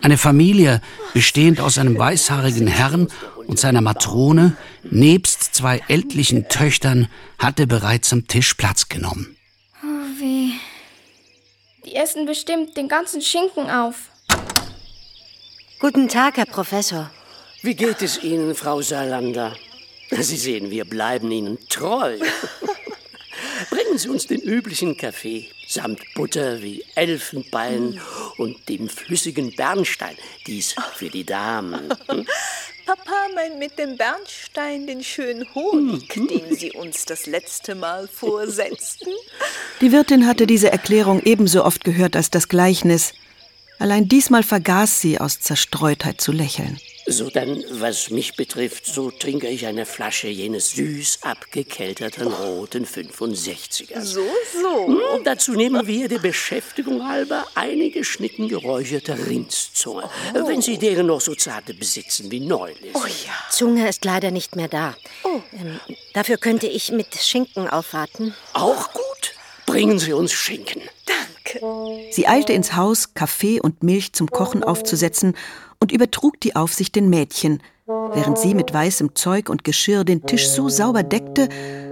[0.01, 0.81] Eine Familie,
[1.13, 3.07] bestehend aus einem weißhaarigen Herrn
[3.45, 7.07] und seiner Matrone, nebst zwei ältlichen Töchtern,
[7.37, 9.37] hatte bereits am Tisch Platz genommen.
[9.83, 10.53] Oh weh.
[11.85, 14.08] Die essen bestimmt den ganzen Schinken auf.
[15.79, 17.09] Guten Tag, Herr Professor.
[17.61, 19.55] Wie geht es Ihnen, Frau Salander?
[20.11, 22.17] Sie sehen, wir bleiben Ihnen treu.
[23.69, 28.01] Bringen Sie uns den üblichen Kaffee samt Butter wie Elfenbein
[28.37, 30.15] und dem flüssigen Bernstein.
[30.47, 31.89] Dies für die Damen.
[32.07, 32.25] Hm?
[32.85, 39.11] Papa meint mit dem Bernstein den schönen Honig, den Sie uns das letzte Mal vorsetzten.
[39.79, 43.13] Die Wirtin hatte diese Erklärung ebenso oft gehört als das Gleichnis.
[43.79, 46.79] Allein diesmal vergaß sie aus Zerstreutheit zu lächeln.
[47.07, 54.01] So dann, was mich betrifft, so trinke ich eine Flasche jenes süß abgekelterten roten 65er.
[54.01, 54.21] So,
[54.61, 54.87] so.
[54.87, 60.47] Hm, dazu nehmen wir der Beschäftigung halber einige Schnicken geräucherter Rindszunge, Oh.
[60.47, 62.93] wenn Sie deren noch so zarte besitzen wie neulich.
[62.93, 63.33] Oh ja.
[63.49, 64.95] Zunge ist leider nicht mehr da.
[65.23, 65.41] Oh.
[65.53, 65.79] Ähm,
[66.13, 68.35] dafür könnte ich mit Schinken aufwarten.
[68.53, 69.33] Auch gut.
[69.65, 70.81] Bringen Sie uns Schinken.
[72.11, 75.35] Sie eilte ins Haus, Kaffee und Milch zum Kochen aufzusetzen
[75.79, 80.47] und übertrug die Aufsicht den Mädchen, während sie mit weißem Zeug und Geschirr den Tisch
[80.47, 81.49] so sauber deckte,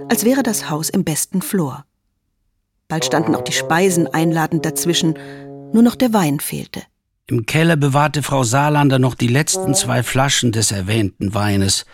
[0.08, 1.84] als wäre das Haus im besten Flor.
[2.88, 5.18] Bald standen auch die Speisen einladend dazwischen,
[5.72, 6.82] nur noch der Wein fehlte.
[7.26, 11.84] Im Keller bewahrte Frau Saarlander noch die letzten zwei Flaschen des erwähnten Weines.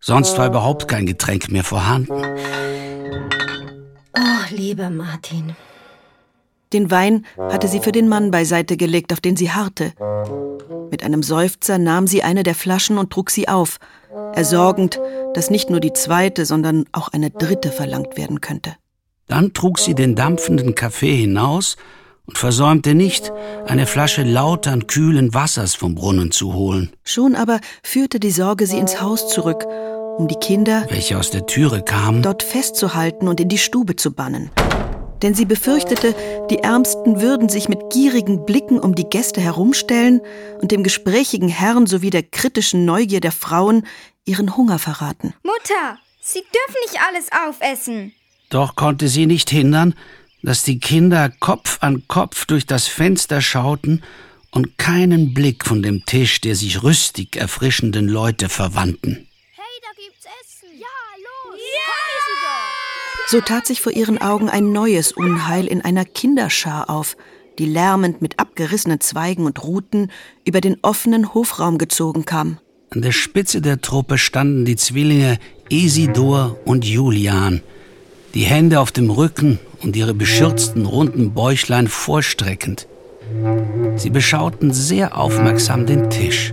[0.00, 2.24] Sonst war überhaupt kein Getränk mehr vorhanden.
[4.16, 5.54] Oh, lieber Martin.
[6.74, 9.92] Den Wein hatte sie für den Mann beiseite gelegt, auf den sie harrte.
[10.90, 13.78] Mit einem Seufzer nahm sie eine der Flaschen und trug sie auf,
[14.34, 15.00] ersorgend,
[15.34, 18.74] dass nicht nur die zweite, sondern auch eine dritte verlangt werden könnte.
[19.28, 21.76] Dann trug sie den dampfenden Kaffee hinaus
[22.26, 23.32] und versäumte nicht,
[23.66, 26.90] eine Flasche lautern, kühlen Wassers vom Brunnen zu holen.
[27.04, 29.64] Schon aber führte die Sorge sie ins Haus zurück,
[30.18, 34.12] um die Kinder, welche aus der Türe kamen, dort festzuhalten und in die Stube zu
[34.12, 34.50] bannen.
[35.24, 36.14] Denn sie befürchtete,
[36.50, 40.20] die Ärmsten würden sich mit gierigen Blicken um die Gäste herumstellen
[40.60, 43.86] und dem gesprächigen Herrn sowie der kritischen Neugier der Frauen
[44.26, 45.34] ihren Hunger verraten.
[45.42, 48.12] Mutter, Sie dürfen nicht alles aufessen.
[48.48, 49.94] Doch konnte sie nicht hindern,
[50.42, 54.02] dass die Kinder Kopf an Kopf durch das Fenster schauten
[54.50, 59.28] und keinen Blick von dem Tisch der sich rüstig erfrischenden Leute verwandten.
[59.52, 60.78] Hey, da gibt's Essen.
[60.78, 60.86] Ja,
[61.18, 61.60] los.
[61.60, 61.94] Ja!
[63.26, 67.16] So tat sich vor ihren Augen ein neues Unheil in einer Kinderschar auf,
[67.58, 70.10] die lärmend mit abgerissenen Zweigen und Ruten
[70.44, 72.58] über den offenen Hofraum gezogen kam.
[72.90, 77.62] An der Spitze der Truppe standen die Zwillinge Isidor und Julian,
[78.34, 82.86] die Hände auf dem Rücken und ihre beschürzten runden Bäuchlein vorstreckend.
[83.96, 86.52] Sie beschauten sehr aufmerksam den Tisch.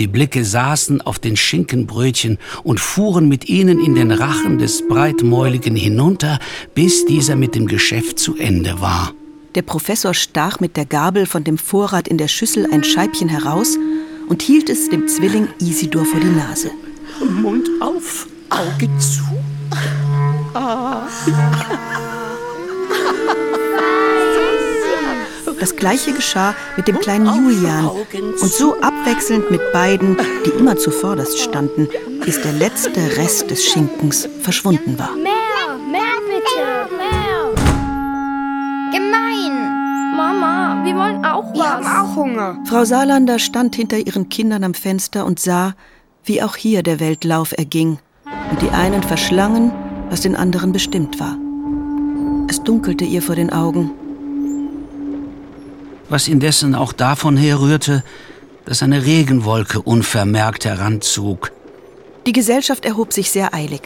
[0.00, 5.76] Die Blicke saßen auf den Schinkenbrötchen und fuhren mit ihnen in den Rachen des Breitmäuligen
[5.76, 6.38] hinunter,
[6.74, 9.12] bis dieser mit dem Geschäft zu Ende war.
[9.54, 13.76] Der Professor stach mit der Gabel von dem Vorrat in der Schüssel ein Scheibchen heraus
[14.26, 16.70] und hielt es dem Zwilling Isidor vor die Nase.
[17.28, 19.20] Mund auf, Auge zu.
[25.60, 27.86] Das gleiche geschah mit dem kleinen Julian.
[27.86, 31.86] Und so abwechselnd mit beiden, die immer zuvorderst standen,
[32.24, 35.14] bis der letzte Rest des Schinkens verschwunden war.
[35.16, 37.54] Mehr, mehr bitte, mehr.
[38.90, 40.16] Gemein.
[40.16, 41.54] Mama, wir wollen auch was.
[41.54, 42.58] Wir haben auch Hunger.
[42.64, 45.74] Frau Saarlander stand hinter ihren Kindern am Fenster und sah,
[46.24, 47.98] wie auch hier der Weltlauf erging
[48.50, 49.72] und die einen verschlangen,
[50.08, 51.36] was den anderen bestimmt war.
[52.48, 53.90] Es dunkelte ihr vor den Augen.
[56.10, 58.02] Was indessen auch davon herrührte,
[58.66, 61.52] dass eine Regenwolke unvermerkt heranzog.
[62.26, 63.82] Die Gesellschaft erhob sich sehr eilig.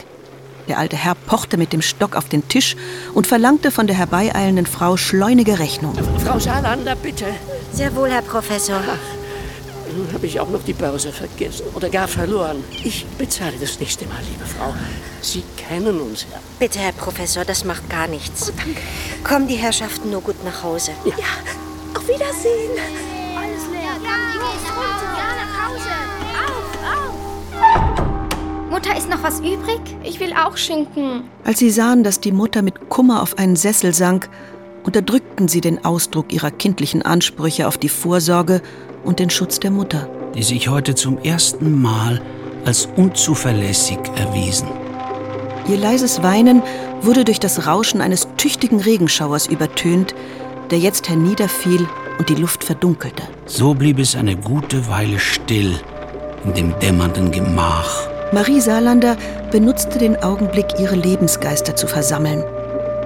[0.67, 2.75] Der alte Herr pochte mit dem Stock auf den Tisch
[3.13, 5.93] und verlangte von der herbeieilenden Frau schleunige Rechnung.
[6.25, 7.25] Frau Saarlander, bitte.
[7.71, 8.81] Sehr wohl, Herr Professor.
[9.95, 12.63] Nun habe ich auch noch die Börse vergessen oder gar verloren.
[12.83, 14.73] Ich bezahle das nächste Mal, liebe Frau.
[15.21, 16.39] Sie kennen uns ja.
[16.57, 18.49] Bitte, Herr Professor, das macht gar nichts.
[18.49, 18.81] Oh, danke.
[19.23, 20.91] Kommen die Herrschaften nur gut nach Hause.
[21.05, 21.13] Ja.
[22.05, 22.71] Auf Wiedersehen.
[23.35, 23.95] Alles leer.
[24.03, 25.09] Ja, gehst runter.
[25.17, 25.93] Ja, nach Hause.
[26.45, 26.69] Auf,
[27.97, 28.69] auf.
[28.69, 29.81] Mutter, ist noch was übrig?
[30.03, 31.23] Ich will auch Schinken.
[31.43, 34.29] Als sie sahen, dass die Mutter mit Kummer auf einen Sessel sank,
[34.83, 38.61] unterdrückten sie den Ausdruck ihrer kindlichen Ansprüche auf die Vorsorge
[39.03, 40.07] und den Schutz der Mutter.
[40.35, 42.21] die sich heute zum ersten Mal
[42.65, 44.67] als unzuverlässig erwiesen.
[45.67, 46.61] Ihr leises Weinen
[47.01, 50.13] wurde durch das Rauschen eines tüchtigen Regenschauers übertönt,
[50.71, 53.23] der jetzt herniederfiel und die Luft verdunkelte.
[53.45, 55.79] So blieb es eine gute Weile still
[56.45, 58.07] in dem dämmernden Gemach.
[58.31, 59.17] Marie Saarlander
[59.51, 62.43] benutzte den Augenblick, ihre Lebensgeister zu versammeln.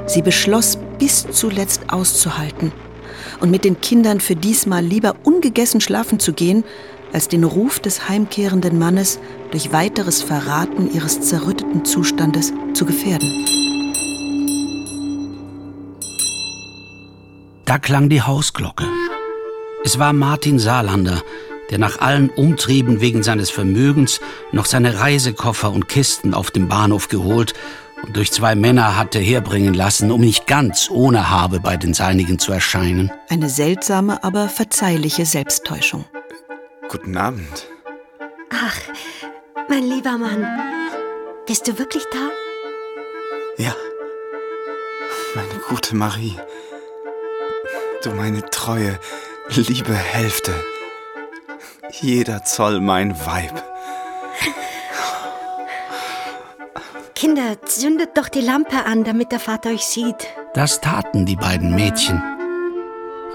[0.06, 2.72] Sie beschloss, bis zuletzt auszuhalten
[3.39, 6.63] und mit den Kindern für diesmal lieber ungegessen schlafen zu gehen,
[7.13, 9.19] als den Ruf des heimkehrenden Mannes
[9.52, 13.45] durch weiteres Verraten ihres zerrütteten Zustandes zu gefährden.
[17.69, 18.88] Da klang die Hausglocke.
[19.86, 21.21] Es war Martin Saarlander,
[21.69, 27.10] der nach allen Umtrieben wegen seines Vermögens noch seine Reisekoffer und Kisten auf dem Bahnhof
[27.10, 27.53] geholt
[28.01, 32.39] und durch zwei Männer hatte herbringen lassen, um nicht ganz ohne Habe bei den Seinigen
[32.39, 33.12] zu erscheinen.
[33.29, 36.06] Eine seltsame, aber verzeihliche Selbsttäuschung.
[36.89, 37.67] Guten Abend.
[38.52, 38.79] Ach,
[39.69, 40.44] mein lieber Mann.
[41.46, 43.63] Bist du wirklich da?
[43.63, 43.75] Ja.
[45.35, 46.35] Meine gute Marie.
[48.04, 48.97] Du meine treue,
[49.50, 50.54] liebe Hälfte.
[51.91, 53.62] Jeder Zoll mein Weib.
[57.13, 60.27] Kinder, zündet doch die Lampe an, damit der Vater euch sieht.
[60.54, 62.23] Das taten die beiden Mädchen.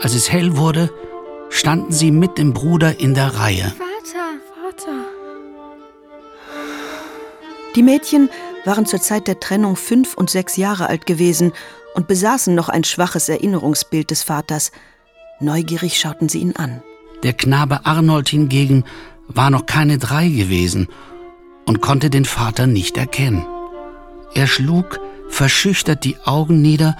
[0.00, 0.90] Als es hell wurde,
[1.50, 3.70] standen sie mit dem Bruder in der Reihe.
[3.76, 5.04] Vater, Vater.
[7.76, 8.30] Die Mädchen
[8.64, 11.52] waren zur Zeit der Trennung fünf und sechs Jahre alt gewesen
[11.94, 14.72] und besaßen noch ein schwaches Erinnerungsbild des Vaters.
[15.40, 16.82] Neugierig schauten sie ihn an.
[17.22, 18.84] Der Knabe Arnold hingegen
[19.28, 20.88] war noch keine drei gewesen
[21.64, 23.46] und konnte den Vater nicht erkennen.
[24.34, 26.96] Er schlug verschüchtert die Augen nieder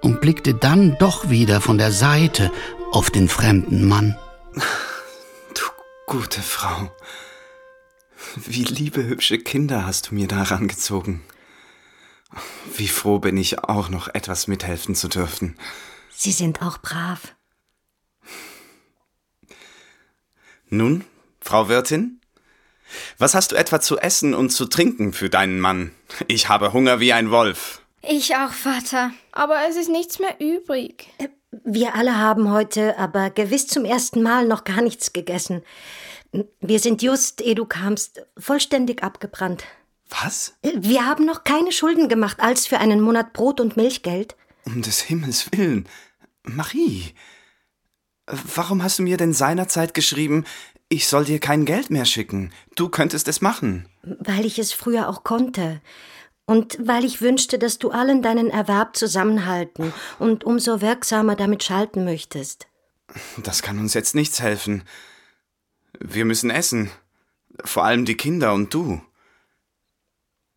[0.00, 2.52] und blickte dann doch wieder von der Seite
[2.92, 4.16] auf den fremden Mann.
[5.54, 5.62] Du
[6.18, 6.90] gute Frau.
[8.36, 11.22] Wie liebe hübsche Kinder hast du mir da rangezogen.
[12.76, 15.56] Wie froh bin ich auch noch etwas mithelfen zu dürfen.
[16.10, 17.34] Sie sind auch brav.
[20.68, 21.04] Nun,
[21.40, 22.20] Frau Wirtin?
[23.18, 25.92] Was hast du etwa zu essen und zu trinken für deinen Mann?
[26.28, 27.82] Ich habe Hunger wie ein Wolf.
[28.02, 29.12] Ich auch, Vater.
[29.32, 31.08] Aber es ist nichts mehr übrig.
[31.18, 31.28] Äh,
[31.64, 35.62] wir alle haben heute aber gewiss zum ersten Mal noch gar nichts gegessen.
[36.60, 39.64] Wir sind just, ehe du kamst, vollständig abgebrannt.
[40.20, 40.54] Was?
[40.62, 44.36] Äh, wir haben noch keine Schulden gemacht als für einen Monat Brot und Milchgeld.
[44.64, 45.88] Um des Himmels willen.
[46.44, 47.14] Marie,
[48.26, 50.44] warum hast du mir denn seinerzeit geschrieben,
[50.88, 52.52] ich soll dir kein Geld mehr schicken?
[52.76, 53.88] Du könntest es machen.
[54.02, 55.80] Weil ich es früher auch konnte.
[56.44, 62.04] Und weil ich wünschte, dass du allen deinen Erwerb zusammenhalten und umso wirksamer damit schalten
[62.04, 62.66] möchtest.
[63.42, 64.82] Das kann uns jetzt nichts helfen.
[65.98, 66.90] Wir müssen essen.
[67.64, 69.00] Vor allem die Kinder und du.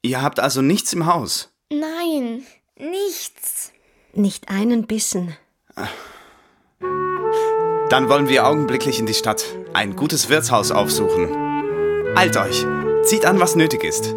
[0.06, 1.49] Ihr habt also nichts im Haus?
[1.72, 2.43] Nein,
[2.78, 3.72] nichts.
[4.14, 5.36] Nicht einen Bissen.
[7.89, 9.43] Dann wollen wir augenblicklich in die Stadt
[9.74, 11.28] ein gutes Wirtshaus aufsuchen.
[12.16, 12.64] Eilt euch,
[13.01, 14.14] zieht an, was nötig ist.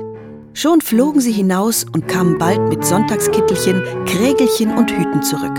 [0.53, 5.57] Schon flogen sie hinaus und kamen bald mit Sonntagskittelchen, Krägelchen und Hüten zurück.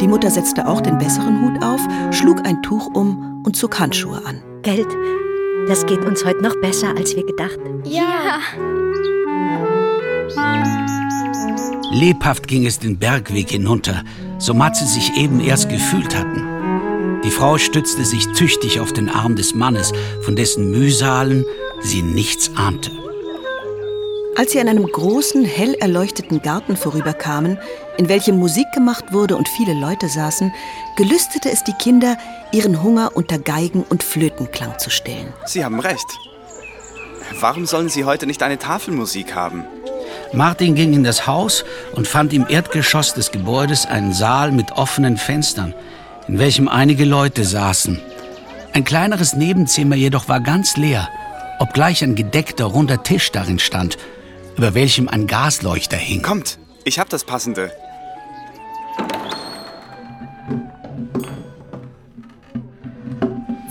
[0.00, 1.80] Die Mutter setzte auch den besseren Hut auf,
[2.14, 4.40] schlug ein Tuch um und zog Handschuhe an.
[4.62, 4.88] Geld,
[5.66, 7.58] das geht uns heute noch besser, als wir gedacht.
[7.82, 8.38] Ja.
[11.92, 14.04] Lebhaft ging es den Bergweg hinunter,
[14.38, 17.20] so matt sie sich eben erst gefühlt hatten.
[17.24, 21.44] Die Frau stützte sich tüchtig auf den Arm des Mannes, von dessen Mühsalen
[21.80, 22.90] sie nichts ahnte.
[24.36, 27.58] Als sie an einem großen, hell erleuchteten Garten vorüberkamen,
[27.96, 30.52] in welchem Musik gemacht wurde und viele Leute saßen,
[30.98, 32.18] gelüstete es die Kinder,
[32.52, 35.32] ihren Hunger unter Geigen und Flötenklang zu stillen.
[35.46, 36.06] Sie haben recht.
[37.40, 39.64] Warum sollen Sie heute nicht eine Tafelmusik haben?
[40.32, 45.16] Martin ging in das Haus und fand im Erdgeschoss des Gebäudes einen Saal mit offenen
[45.16, 45.74] Fenstern,
[46.28, 48.00] in welchem einige Leute saßen.
[48.72, 51.08] Ein kleineres Nebenzimmer jedoch war ganz leer,
[51.58, 53.96] obgleich ein gedeckter runder Tisch darin stand
[54.56, 56.22] über welchem ein Gasleuchter hing.
[56.22, 57.70] Kommt, ich hab das Passende.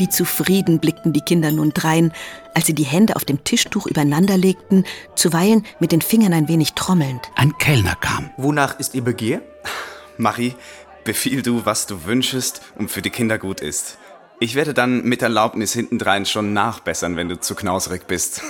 [0.05, 2.13] Wie zufrieden blickten die Kinder nun drein,
[2.53, 4.85] als sie die Hände auf dem Tischtuch übereinander legten,
[5.15, 7.31] zuweilen mit den Fingern ein wenig trommelnd.
[7.35, 8.29] Ein Kellner kam.
[8.37, 9.41] Wonach ist Ihr Begehr?
[10.17, 10.53] Marie,
[11.05, 13.97] befiehl du, was du wünschest und für die Kinder gut ist.
[14.39, 18.43] Ich werde dann mit Erlaubnis hintendrein schon nachbessern, wenn du zu knausrig bist.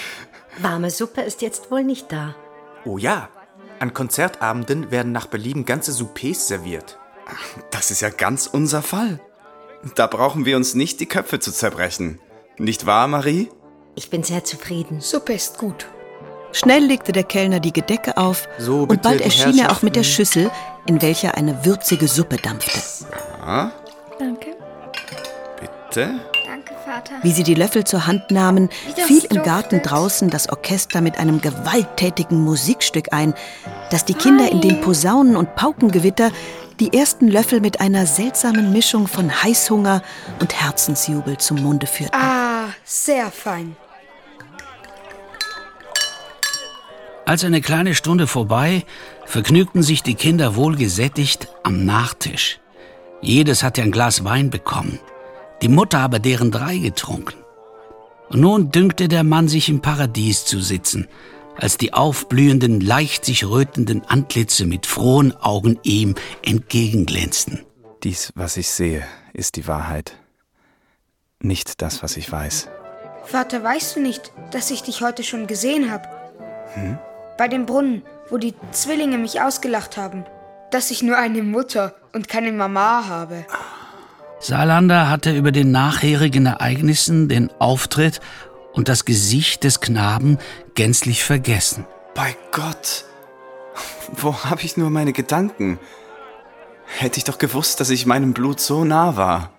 [0.58, 2.34] Warme Suppe ist jetzt wohl nicht da.
[2.84, 3.30] Oh ja.
[3.78, 6.98] An Konzertabenden werden nach Belieben ganze Soupers serviert.
[7.70, 9.20] Das ist ja ganz unser Fall.
[9.94, 12.20] Da brauchen wir uns nicht die Köpfe zu zerbrechen.
[12.58, 13.50] Nicht wahr, Marie?
[13.94, 15.00] Ich bin sehr zufrieden.
[15.00, 15.86] Suppe ist gut.
[16.52, 20.02] Schnell legte der Kellner die Gedecke auf so, und bald erschien er auch mit der
[20.02, 20.50] Schüssel,
[20.86, 22.80] in welcher eine würzige Suppe dampfte.
[23.46, 23.72] Ja.
[24.18, 24.56] Danke.
[25.60, 26.20] Bitte?
[26.88, 27.16] Vater.
[27.22, 28.70] Wie sie die Löffel zur Hand nahmen,
[29.06, 33.34] fiel im Garten draußen das Orchester mit einem gewalttätigen Musikstück ein,
[33.90, 36.30] das die Kinder in dem Posaunen- und Paukengewitter
[36.80, 40.02] die ersten Löffel mit einer seltsamen Mischung von Heißhunger
[40.40, 42.14] und Herzensjubel zum Munde führten.
[42.14, 43.76] Ah, sehr fein.
[47.24, 48.84] Als eine kleine Stunde vorbei,
[49.26, 52.58] vergnügten sich die Kinder wohlgesättigt am Nachtisch.
[53.20, 54.98] Jedes hatte ein Glas Wein bekommen
[55.62, 57.36] die Mutter aber deren drei getrunken.
[58.30, 61.08] Und nun dünkte der Mann sich im Paradies zu sitzen,
[61.58, 67.64] als die aufblühenden, leicht sich rötenden Antlitze mit frohen Augen ihm entgegenglänzten.
[68.04, 70.14] Dies, was ich sehe, ist die Wahrheit.
[71.40, 72.68] Nicht das, was ich weiß.
[73.24, 76.08] Vater, weißt du nicht, dass ich dich heute schon gesehen habe?
[76.74, 76.98] Hm?
[77.36, 80.24] Bei dem Brunnen, wo die Zwillinge mich ausgelacht haben.
[80.70, 83.46] Dass ich nur eine Mutter und keine Mama habe.
[84.40, 88.20] Salander hatte über den nachherigen Ereignissen den Auftritt
[88.78, 90.38] und das Gesicht des Knaben
[90.76, 91.84] gänzlich vergessen.
[92.14, 93.06] Bei Gott,
[94.12, 95.80] wo habe ich nur meine Gedanken?
[96.86, 99.50] Hätte ich doch gewusst, dass ich meinem Blut so nah war.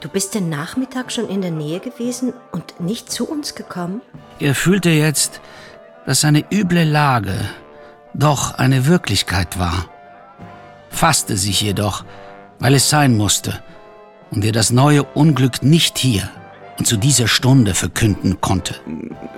[0.00, 4.02] Du bist den Nachmittag schon in der Nähe gewesen und nicht zu uns gekommen?
[4.38, 5.40] Er fühlte jetzt,
[6.04, 7.48] dass seine üble Lage
[8.12, 9.86] doch eine Wirklichkeit war,
[10.90, 12.04] fasste sich jedoch,
[12.58, 13.62] weil es sein musste
[14.30, 16.28] und er das neue Unglück nicht hier
[16.78, 18.76] und zu dieser Stunde verkünden konnte.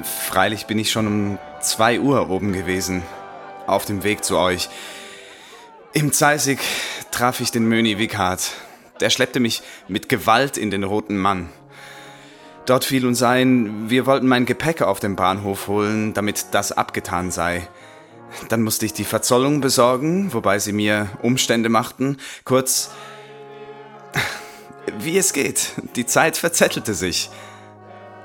[0.03, 3.03] Freilich bin ich schon um zwei Uhr oben gewesen,
[3.67, 4.69] auf dem Weg zu euch.
[5.93, 6.61] Im Zeisig
[7.11, 8.53] traf ich den Möni Wickhardt.
[9.01, 11.49] Der schleppte mich mit Gewalt in den Roten Mann.
[12.67, 17.31] Dort fiel uns ein, wir wollten mein Gepäck auf dem Bahnhof holen, damit das abgetan
[17.31, 17.69] sei.
[18.49, 22.17] Dann musste ich die Verzollung besorgen, wobei sie mir Umstände machten.
[22.45, 22.91] Kurz,
[24.99, 25.73] wie es geht.
[25.97, 27.31] Die Zeit verzettelte sich.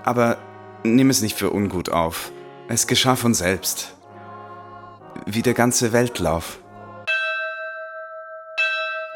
[0.03, 0.37] Aber
[0.83, 2.31] nimm es nicht für ungut auf.
[2.67, 3.95] Es geschah von selbst.
[5.25, 6.59] Wie der ganze Weltlauf.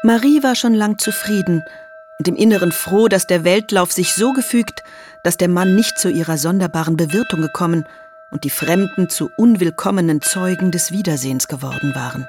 [0.02, 1.62] Marie war schon lang zufrieden
[2.18, 4.84] und im Inneren froh, dass der Weltlauf sich so gefügt,
[5.22, 7.86] dass der Mann nicht zu ihrer sonderbaren Bewirtung gekommen
[8.30, 12.26] und die Fremden zu unwillkommenen Zeugen des Wiedersehens geworden waren.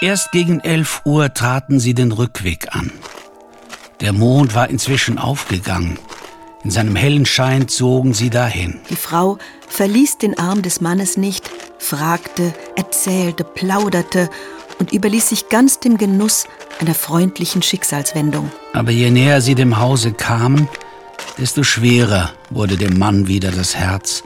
[0.00, 2.90] Erst gegen elf Uhr traten sie den Rückweg an.
[4.00, 5.98] Der Mond war inzwischen aufgegangen.
[6.64, 8.80] In seinem hellen Schein zogen sie dahin.
[8.90, 9.38] Die Frau
[9.68, 14.28] verließ den Arm des Mannes nicht, fragte, erzählte, plauderte
[14.78, 16.46] und überließ sich ganz dem Genuss
[16.80, 18.50] einer freundlichen Schicksalswendung.
[18.72, 20.68] Aber je näher sie dem Hause kamen,
[21.38, 24.22] desto schwerer wurde dem Mann wieder das Herz.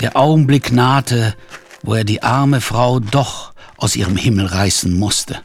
[0.00, 1.34] Der Augenblick nahte,
[1.82, 5.40] wo er die arme Frau doch aus ihrem Himmel reißen musste.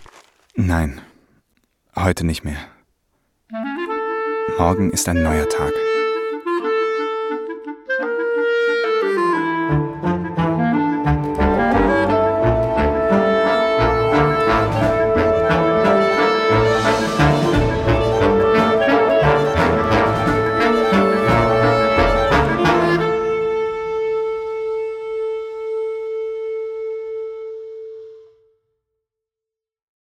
[0.56, 1.02] Nein,
[1.96, 2.58] heute nicht mehr.
[4.56, 5.74] Morgen ist ein neuer Tag.